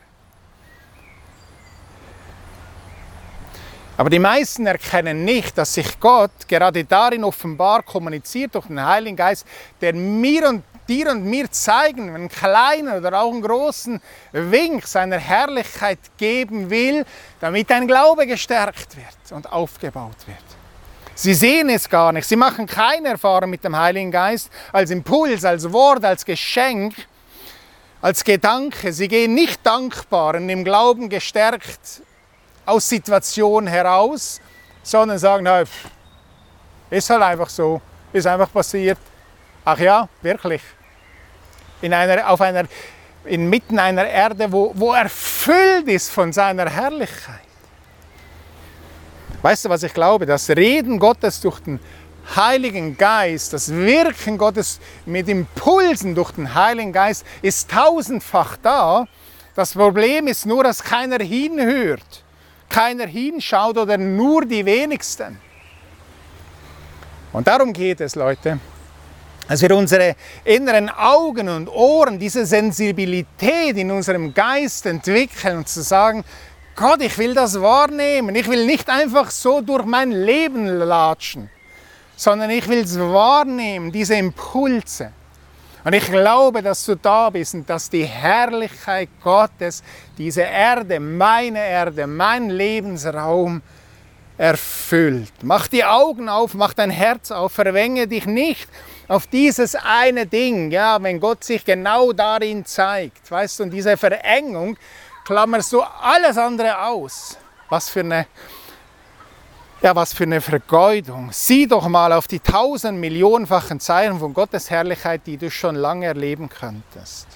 Aber 3.99 4.09
die 4.09 4.19
meisten 4.19 4.65
erkennen 4.65 5.25
nicht, 5.25 5.57
dass 5.57 5.73
sich 5.73 5.99
Gott 5.99 6.31
gerade 6.47 6.85
darin 6.85 7.23
offenbar 7.23 7.83
kommuniziert 7.83 8.55
durch 8.55 8.67
den 8.67 8.81
Heiligen 8.81 9.17
Geist, 9.17 9.45
der 9.81 9.93
mir 9.93 10.47
und 10.47 10.63
dir 10.89 11.11
und 11.11 11.23
mir 11.23 11.51
zeigen, 11.51 12.15
einen 12.15 12.29
kleinen 12.29 12.97
oder 12.97 13.21
auch 13.21 13.31
einen 13.31 13.41
großen 13.41 14.01
Wink 14.31 14.87
seiner 14.87 15.17
Herrlichkeit 15.17 15.99
geben 16.17 16.69
will, 16.69 17.05
damit 17.39 17.69
dein 17.69 17.87
Glaube 17.87 18.25
gestärkt 18.25 18.97
wird 18.97 19.31
und 19.31 19.51
aufgebaut 19.51 20.17
wird. 20.25 20.48
Sie 21.21 21.33
sehen 21.33 21.67
es 21.69 21.89
gar 21.89 22.13
nicht. 22.13 22.25
Sie 22.25 22.37
machen 22.37 22.65
keine 22.65 23.09
Erfahrung 23.09 23.49
mit 23.49 23.61
dem 23.65 23.75
Heiligen 23.75 24.09
Geist 24.09 24.49
als 24.71 24.89
Impuls, 24.89 25.43
als 25.43 25.69
Wort, 25.69 26.05
als 26.05 26.23
Geschenk, 26.23 26.95
als 28.01 28.23
Gedanke. 28.23 28.93
Sie 28.93 29.09
gehen 29.09 29.33
nicht 29.33 29.59
dankbar 29.65 30.35
und 30.35 30.47
im 30.47 30.63
Glauben 30.63 31.09
gestärkt 31.09 32.03
aus 32.65 32.87
Situationen 32.87 33.67
heraus, 33.67 34.39
sondern 34.81 35.19
sagen, 35.19 35.43
na, 35.43 35.63
ist 36.89 37.09
halt 37.09 37.21
einfach 37.21 37.49
so, 37.49 37.81
ist 38.13 38.25
einfach 38.25 38.53
passiert. 38.53 38.99
Ach 39.65 39.77
ja, 39.77 40.07
wirklich. 40.21 40.61
In 41.81 41.93
einer, 41.93 42.29
auf 42.29 42.39
einer, 42.39 42.63
inmitten 43.25 43.77
einer 43.77 44.07
Erde, 44.07 44.49
wo, 44.53 44.71
wo 44.73 44.93
erfüllt 44.93 45.89
ist 45.89 46.11
von 46.11 46.31
seiner 46.31 46.69
Herrlichkeit. 46.69 47.48
Weißt 49.41 49.65
du, 49.65 49.69
was 49.69 49.83
ich 49.83 49.93
glaube? 49.93 50.25
Das 50.25 50.49
Reden 50.49 50.99
Gottes 50.99 51.39
durch 51.41 51.59
den 51.59 51.79
Heiligen 52.35 52.97
Geist, 52.97 53.53
das 53.53 53.71
Wirken 53.71 54.37
Gottes 54.37 54.79
mit 55.05 55.27
Impulsen 55.27 56.13
durch 56.13 56.31
den 56.31 56.53
Heiligen 56.53 56.93
Geist 56.93 57.25
ist 57.41 57.71
tausendfach 57.71 58.57
da. 58.57 59.07
Das 59.55 59.73
Problem 59.73 60.27
ist 60.27 60.45
nur, 60.45 60.63
dass 60.63 60.83
keiner 60.83 61.23
hinhört 61.23 62.23
keiner 62.69 63.07
hinschaut 63.07 63.77
oder 63.77 63.97
nur 63.97 64.45
die 64.45 64.63
wenigsten. 64.63 65.37
Und 67.33 67.47
darum 67.47 67.73
geht 67.73 67.99
es, 68.01 68.15
Leute, 68.15 68.59
dass 69.47 69.61
wir 69.61 69.75
unsere 69.75 70.15
inneren 70.43 70.89
Augen 70.89 71.49
und 71.49 71.67
Ohren, 71.67 72.19
diese 72.19 72.45
Sensibilität 72.45 73.75
in 73.77 73.91
unserem 73.91 74.33
Geist 74.33 74.85
entwickeln 74.85 75.57
und 75.57 75.67
zu 75.67 75.81
sagen, 75.81 76.23
Gott, 76.79 77.01
ich 77.01 77.17
will 77.17 77.33
das 77.33 77.59
wahrnehmen. 77.59 78.33
Ich 78.35 78.47
will 78.47 78.65
nicht 78.65 78.89
einfach 78.89 79.31
so 79.31 79.59
durch 79.59 79.83
mein 79.83 80.13
Leben 80.13 80.65
latschen, 80.65 81.49
sondern 82.15 82.49
ich 82.51 82.69
will 82.69 82.79
es 82.79 82.97
wahrnehmen, 82.97 83.91
diese 83.91 84.15
Impulse. 84.15 85.11
Und 85.83 85.91
ich 85.91 86.05
glaube, 86.05 86.61
dass 86.61 86.85
du 86.85 86.95
da 86.95 87.31
bist 87.31 87.53
und 87.53 87.69
dass 87.69 87.89
die 87.89 88.05
Herrlichkeit 88.05 89.09
Gottes 89.21 89.83
diese 90.17 90.43
Erde, 90.43 91.01
meine 91.01 91.59
Erde, 91.59 92.07
mein 92.07 92.49
Lebensraum 92.49 93.61
erfüllt. 94.37 95.33
Mach 95.41 95.67
die 95.67 95.83
Augen 95.83 96.29
auf, 96.29 96.53
mach 96.53 96.73
dein 96.73 96.91
Herz 96.91 97.29
auf, 97.29 97.51
verwenge 97.51 98.07
dich 98.07 98.25
nicht 98.25 98.69
auf 99.09 99.27
dieses 99.27 99.75
eine 99.75 100.25
Ding, 100.25 100.71
ja, 100.71 101.03
wenn 101.03 101.19
Gott 101.19 101.43
sich 101.43 101.65
genau 101.65 102.13
darin 102.13 102.63
zeigt. 102.63 103.29
Weißt 103.29 103.59
du, 103.59 103.63
und 103.63 103.71
diese 103.71 103.97
Verengung 103.97 104.77
klammerst 105.29 105.71
du 105.73 105.83
alles 105.83 106.39
andere 106.39 106.87
aus. 106.87 107.37
Was 107.69 107.87
für 107.87 107.99
eine 107.99 108.25
Ja, 109.83 109.95
was 109.95 110.11
für 110.11 110.23
eine 110.23 110.41
Vergeudung. 110.41 111.29
Sieh 111.31 111.67
doch 111.67 111.87
mal 111.87 112.11
auf 112.13 112.27
die 112.27 112.39
tausend 112.39 112.99
Millionenfachen 112.99 113.79
Zeichen 113.79 114.17
von 114.17 114.33
Gottes 114.33 114.71
Herrlichkeit, 114.71 115.21
die 115.27 115.37
du 115.37 115.51
schon 115.51 115.75
lange 115.75 116.07
erleben 116.07 116.49
könntest. 116.49 117.27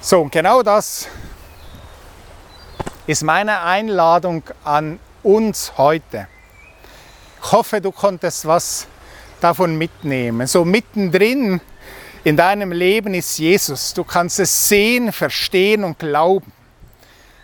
So, 0.00 0.22
und 0.22 0.32
genau 0.32 0.62
das 0.62 1.06
ist 3.06 3.22
meine 3.22 3.60
Einladung 3.60 4.42
an 4.64 4.98
uns 5.22 5.74
heute. 5.76 6.28
Ich 7.44 7.52
hoffe, 7.52 7.82
du 7.82 7.92
konntest 7.92 8.46
was 8.46 8.86
davon 9.40 9.76
mitnehmen. 9.76 10.46
So 10.46 10.64
mittendrin 10.64 11.60
in 12.24 12.36
deinem 12.36 12.72
Leben 12.72 13.14
ist 13.14 13.38
Jesus. 13.38 13.94
Du 13.94 14.04
kannst 14.04 14.38
es 14.40 14.68
sehen, 14.68 15.12
verstehen 15.12 15.84
und 15.84 15.98
glauben. 15.98 16.52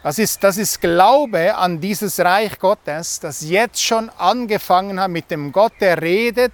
Das 0.02 0.18
ist, 0.18 0.44
das 0.44 0.56
ist 0.56 0.80
Glaube 0.80 1.56
an 1.56 1.80
dieses 1.80 2.20
Reich 2.20 2.58
Gottes, 2.58 3.18
das 3.18 3.40
jetzt 3.40 3.82
schon 3.82 4.08
angefangen 4.18 5.00
hat 5.00 5.10
mit 5.10 5.30
dem 5.30 5.50
Gott, 5.50 5.72
der 5.80 6.00
redet 6.00 6.52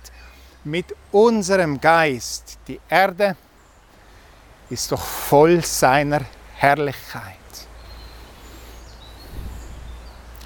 mit 0.65 0.87
unserem 1.11 1.81
Geist. 1.81 2.59
Die 2.67 2.81
Erde 2.89 3.37
ist 4.71 4.91
doch 4.91 5.05
voll 5.05 5.63
seiner 5.65 6.23
Herrlichkeit. 6.57 7.37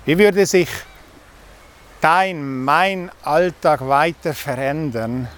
Wie 0.04 0.18
würde 0.18 0.46
sich 0.46 0.68
dein, 2.00 2.64
mein 2.64 3.10
Alltag 3.22 3.86
weiter 3.86 4.34
verändern, 4.34 5.28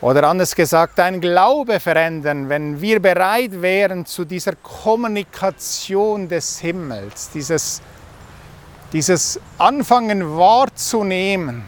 oder 0.00 0.28
anders 0.28 0.54
gesagt, 0.54 0.98
dein 0.98 1.20
Glaube 1.20 1.78
verändern, 1.78 2.48
wenn 2.48 2.80
wir 2.80 3.00
bereit 3.00 3.60
wären 3.60 4.06
zu 4.06 4.24
dieser 4.24 4.56
Kommunikation 4.56 6.28
des 6.28 6.58
Himmels, 6.60 7.30
dieses, 7.30 7.82
dieses 8.92 9.38
Anfangen 9.58 10.36
wahrzunehmen, 10.36 11.64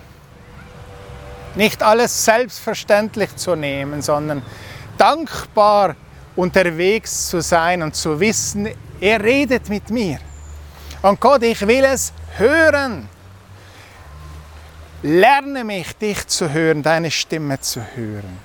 nicht 1.55 1.83
alles 1.83 2.25
selbstverständlich 2.25 3.37
zu 3.37 3.55
nehmen, 3.55 4.01
sondern 4.01 4.43
dankbar 4.97 5.95
unterwegs 6.35 7.29
zu 7.29 7.43
sein 7.43 7.83
und 7.83 7.95
zu 7.95 8.19
wissen, 8.19 8.69
er 9.01 9.23
redet 9.23 9.69
mit 9.69 9.91
mir. 9.91 10.19
Und 11.03 11.21
Gott, 11.21 11.43
ich 11.43 11.67
will 11.67 11.85
es 11.85 12.13
hören. 12.37 13.09
Lerne 15.05 15.65
mich, 15.65 15.97
dich 15.97 16.29
zu 16.29 16.53
hören, 16.53 16.85
deine 16.85 17.11
Stimme 17.11 17.61
zu 17.61 17.81
hören. 17.97 18.39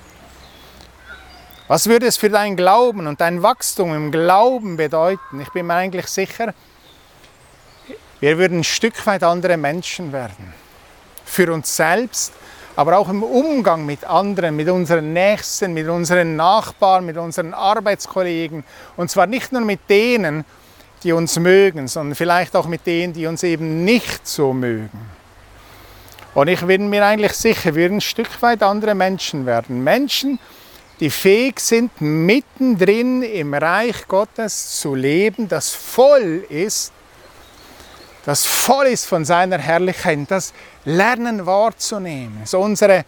Was 1.68 1.86
würde 1.86 2.06
es 2.06 2.16
für 2.16 2.30
dein 2.30 2.56
Glauben 2.56 3.06
und 3.06 3.20
dein 3.20 3.44
Wachstum 3.44 3.94
im 3.94 4.10
Glauben 4.10 4.76
bedeuten? 4.76 5.40
Ich 5.40 5.50
bin 5.50 5.66
mir 5.66 5.74
eigentlich 5.74 6.08
sicher, 6.08 6.52
wir 8.18 8.38
würden 8.38 8.60
ein 8.60 8.64
Stück 8.64 9.06
weit 9.06 9.22
andere 9.22 9.56
Menschen 9.56 10.12
werden. 10.12 10.52
Für 11.24 11.52
uns 11.52 11.76
selbst, 11.76 12.32
aber 12.74 12.98
auch 12.98 13.08
im 13.08 13.22
Umgang 13.22 13.86
mit 13.86 14.02
anderen, 14.04 14.56
mit 14.56 14.68
unseren 14.68 15.12
Nächsten, 15.12 15.72
mit 15.74 15.86
unseren 15.88 16.34
Nachbarn, 16.34 17.06
mit 17.06 17.18
unseren 17.18 17.54
Arbeitskollegen. 17.54 18.64
Und 18.96 19.12
zwar 19.12 19.26
nicht 19.28 19.52
nur 19.52 19.60
mit 19.60 19.88
denen, 19.88 20.44
die 21.04 21.12
uns 21.12 21.38
mögen, 21.38 21.86
sondern 21.86 22.16
vielleicht 22.16 22.56
auch 22.56 22.66
mit 22.66 22.84
denen, 22.84 23.12
die 23.12 23.28
uns 23.28 23.44
eben 23.44 23.84
nicht 23.84 24.26
so 24.26 24.52
mögen. 24.52 25.17
Und 26.38 26.46
ich 26.46 26.60
bin 26.60 26.88
mir 26.88 27.04
eigentlich 27.04 27.32
sicher, 27.32 27.74
wir 27.74 27.90
ein 27.90 28.00
Stück 28.00 28.40
weit 28.42 28.62
andere 28.62 28.94
Menschen 28.94 29.44
werden. 29.44 29.82
Menschen, 29.82 30.38
die 31.00 31.10
fähig 31.10 31.58
sind, 31.58 32.00
mittendrin 32.00 33.24
im 33.24 33.54
Reich 33.54 34.06
Gottes 34.06 34.78
zu 34.78 34.94
leben, 34.94 35.48
das 35.48 35.70
voll 35.70 36.46
ist, 36.48 36.92
das 38.24 38.46
voll 38.46 38.86
ist 38.86 39.06
von 39.06 39.24
seiner 39.24 39.58
Herrlichkeit, 39.58 40.20
das 40.28 40.52
Lernen 40.84 41.44
wahrzunehmen, 41.44 42.42
so 42.44 42.60
unsere, 42.60 43.04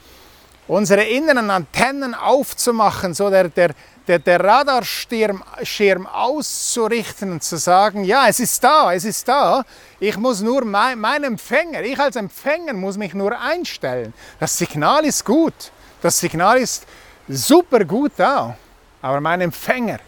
unsere 0.66 1.04
inneren 1.04 1.50
Antennen 1.50 2.14
aufzumachen, 2.14 3.14
so 3.14 3.30
der, 3.30 3.48
der, 3.48 3.70
der, 4.11 4.18
der 4.18 4.42
Radarschirm 4.42 5.44
Schirm 5.62 6.07
auszurichten 6.07 7.31
und 7.31 7.44
zu 7.44 7.57
sagen, 7.57 8.03
ja, 8.03 8.27
es 8.27 8.40
ist 8.40 8.62
da, 8.64 8.92
es 8.92 9.05
ist 9.05 9.29
da. 9.29 9.64
Ich 10.01 10.16
muss 10.16 10.40
nur 10.40 10.64
mein, 10.64 10.99
mein 10.99 11.23
Empfänger, 11.23 11.83
ich 11.83 11.99
als 11.99 12.16
Empfänger 12.16 12.73
muss 12.73 12.96
mich 12.96 13.14
nur 13.14 13.38
einstellen. 13.38 14.12
Das 14.40 14.59
Signal 14.59 15.05
ist 15.05 15.25
gut, 15.25 15.55
das 16.03 16.18
Signal 16.18 16.59
ist 16.59 16.87
super 17.29 17.85
gut 17.85 18.12
da. 18.16 18.57
Aber 19.01 19.20
mein 19.20 19.42
Empfänger, 19.42 20.01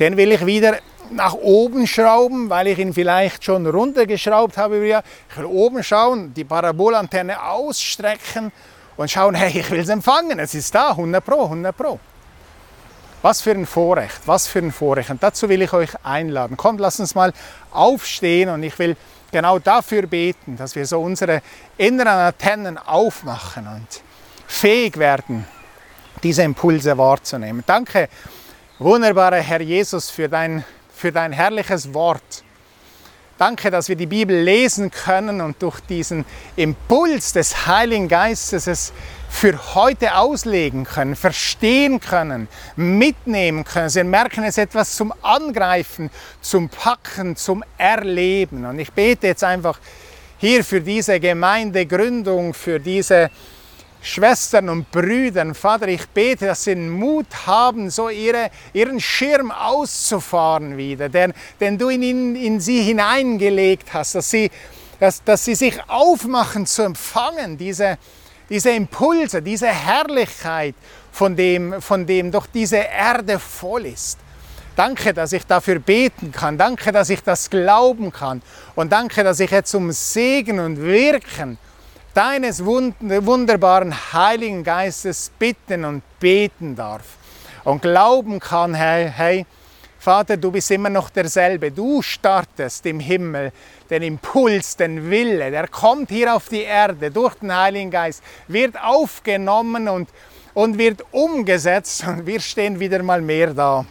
den 0.00 0.16
will 0.16 0.32
ich 0.32 0.44
wieder 0.44 0.78
nach 1.10 1.34
oben 1.34 1.86
schrauben, 1.86 2.50
weil 2.50 2.66
ich 2.66 2.78
ihn 2.80 2.92
vielleicht 2.92 3.44
schon 3.44 3.64
runtergeschraubt 3.64 4.56
habe. 4.56 4.84
Ich 4.84 5.36
will 5.36 5.44
oben 5.44 5.84
schauen, 5.84 6.34
die 6.34 6.44
Parabolantenne 6.44 7.40
ausstrecken 7.40 8.50
und 8.96 9.08
schauen, 9.08 9.36
hey, 9.36 9.60
ich 9.60 9.70
will 9.70 9.80
es 9.80 9.88
empfangen, 9.88 10.40
es 10.40 10.52
ist 10.52 10.74
da, 10.74 10.90
100 10.90 11.24
Pro, 11.24 11.44
100 11.44 11.76
Pro. 11.76 12.00
Was 13.22 13.40
für 13.40 13.52
ein 13.52 13.66
Vorrecht, 13.66 14.20
was 14.26 14.46
für 14.46 14.60
ein 14.60 14.72
Vorrecht. 14.72 15.10
Und 15.10 15.22
dazu 15.22 15.48
will 15.48 15.62
ich 15.62 15.72
euch 15.72 15.90
einladen. 16.04 16.56
Kommt, 16.56 16.80
lasst 16.80 17.00
uns 17.00 17.14
mal 17.14 17.32
aufstehen 17.72 18.50
und 18.50 18.62
ich 18.62 18.78
will 18.78 18.96
genau 19.32 19.58
dafür 19.58 20.06
beten, 20.06 20.56
dass 20.56 20.74
wir 20.74 20.86
so 20.86 21.00
unsere 21.00 21.42
inneren 21.76 22.08
Antennen 22.08 22.78
aufmachen 22.78 23.66
und 23.66 24.02
fähig 24.46 24.96
werden, 24.98 25.46
diese 26.22 26.42
Impulse 26.42 26.96
wahrzunehmen. 26.96 27.62
Danke, 27.66 28.08
wunderbarer 28.78 29.40
Herr 29.40 29.60
Jesus, 29.60 30.10
für 30.10 30.28
dein, 30.28 30.64
für 30.94 31.12
dein 31.12 31.32
herrliches 31.32 31.92
Wort. 31.92 32.44
Danke, 33.38 33.70
dass 33.70 33.88
wir 33.90 33.96
die 33.96 34.06
Bibel 34.06 34.40
lesen 34.40 34.90
können 34.90 35.42
und 35.42 35.60
durch 35.62 35.80
diesen 35.80 36.24
Impuls 36.56 37.34
des 37.34 37.66
Heiligen 37.66 38.08
Geistes 38.08 38.66
es 38.66 38.94
für 39.36 39.74
heute 39.74 40.16
auslegen 40.16 40.84
können, 40.84 41.14
verstehen 41.14 42.00
können, 42.00 42.48
mitnehmen 42.74 43.64
können. 43.64 43.90
Sie 43.90 44.02
merken 44.02 44.44
es 44.44 44.56
etwas 44.56 44.96
zum 44.96 45.12
Angreifen, 45.20 46.08
zum 46.40 46.70
Packen, 46.70 47.36
zum 47.36 47.62
Erleben. 47.76 48.64
Und 48.64 48.78
ich 48.78 48.90
bete 48.94 49.26
jetzt 49.26 49.44
einfach 49.44 49.78
hier 50.38 50.64
für 50.64 50.80
diese 50.80 51.20
Gemeindegründung, 51.20 52.54
für 52.54 52.80
diese 52.80 53.30
Schwestern 54.00 54.70
und 54.70 54.90
Brüdern, 54.90 55.54
Vater, 55.54 55.88
ich 55.88 56.08
bete, 56.08 56.46
dass 56.46 56.64
sie 56.64 56.74
den 56.74 56.88
Mut 56.88 57.26
haben, 57.44 57.90
so 57.90 58.08
ihre, 58.08 58.50
ihren 58.72 59.00
Schirm 59.00 59.50
auszufahren 59.50 60.78
wieder, 60.78 61.10
den, 61.10 61.34
den 61.60 61.76
du 61.76 61.90
in, 61.90 62.36
in 62.36 62.58
sie 62.58 62.80
hineingelegt 62.82 63.92
hast, 63.92 64.14
dass 64.14 64.30
sie, 64.30 64.50
dass, 64.98 65.22
dass 65.24 65.44
sie 65.44 65.54
sich 65.54 65.78
aufmachen 65.88 66.64
zu 66.64 66.82
empfangen, 66.84 67.58
diese, 67.58 67.98
diese 68.48 68.70
Impulse, 68.70 69.42
diese 69.42 69.68
Herrlichkeit, 69.68 70.74
von 71.16 71.34
dem, 71.34 71.80
von 71.80 72.06
dem 72.06 72.30
doch 72.30 72.46
diese 72.46 72.76
Erde 72.76 73.38
voll 73.38 73.86
ist. 73.86 74.18
Danke, 74.76 75.14
dass 75.14 75.32
ich 75.32 75.46
dafür 75.46 75.78
beten 75.78 76.30
kann. 76.30 76.58
Danke, 76.58 76.92
dass 76.92 77.08
ich 77.08 77.22
das 77.22 77.48
glauben 77.48 78.12
kann. 78.12 78.42
Und 78.74 78.92
danke, 78.92 79.24
dass 79.24 79.40
ich 79.40 79.50
jetzt 79.50 79.74
um 79.74 79.90
Segen 79.90 80.58
und 80.58 80.78
Wirken 80.78 81.56
deines 82.12 82.62
wunderbaren 82.62 83.94
Heiligen 84.12 84.62
Geistes 84.62 85.30
bitten 85.38 85.86
und 85.86 86.02
beten 86.20 86.76
darf 86.76 87.04
und 87.64 87.80
glauben 87.80 88.38
kann, 88.38 88.74
hey, 88.74 89.10
hey, 89.10 89.46
Vater, 90.06 90.36
du 90.36 90.52
bist 90.52 90.70
immer 90.70 90.88
noch 90.88 91.10
derselbe. 91.10 91.72
Du 91.72 92.00
startest 92.00 92.86
im 92.86 93.00
Himmel 93.00 93.50
den 93.90 94.04
Impuls, 94.04 94.76
den 94.76 95.10
Wille, 95.10 95.50
der 95.50 95.66
kommt 95.66 96.10
hier 96.10 96.32
auf 96.32 96.48
die 96.48 96.62
Erde 96.62 97.10
durch 97.10 97.34
den 97.34 97.52
Heiligen 97.52 97.90
Geist, 97.90 98.22
wird 98.46 98.80
aufgenommen 98.80 99.88
und, 99.88 100.08
und 100.54 100.78
wird 100.78 101.04
umgesetzt 101.10 102.06
und 102.06 102.24
wir 102.24 102.38
stehen 102.38 102.78
wieder 102.78 103.02
mal 103.02 103.20
mehr 103.20 103.52
da. 103.52 103.84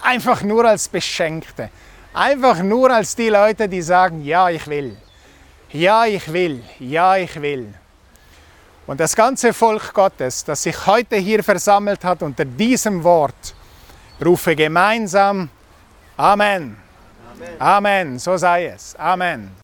Einfach 0.00 0.42
nur 0.44 0.64
als 0.64 0.86
Beschenkte. 0.86 1.70
Einfach 2.14 2.62
nur 2.62 2.88
als 2.92 3.16
die 3.16 3.28
Leute, 3.28 3.68
die 3.68 3.82
sagen, 3.82 4.24
ja, 4.24 4.48
ich 4.48 4.68
will. 4.68 4.96
Ja, 5.72 6.06
ich 6.06 6.32
will, 6.32 6.62
ja, 6.78 7.16
ich 7.16 7.42
will. 7.42 7.74
Und 8.86 9.00
das 9.00 9.16
ganze 9.16 9.52
Volk 9.52 9.92
Gottes, 9.92 10.44
das 10.44 10.62
sich 10.62 10.86
heute 10.86 11.16
hier 11.16 11.42
versammelt 11.42 12.04
hat 12.04 12.22
unter 12.22 12.44
diesem 12.44 13.02
Wort, 13.02 13.56
rufe 14.20 14.54
gemeinsam 14.54 15.50
Amen. 16.16 16.76
Amen. 17.34 17.60
Amen. 17.60 18.18
So 18.18 18.36
sei 18.38 18.66
es. 18.66 18.96
Amen. 18.98 19.56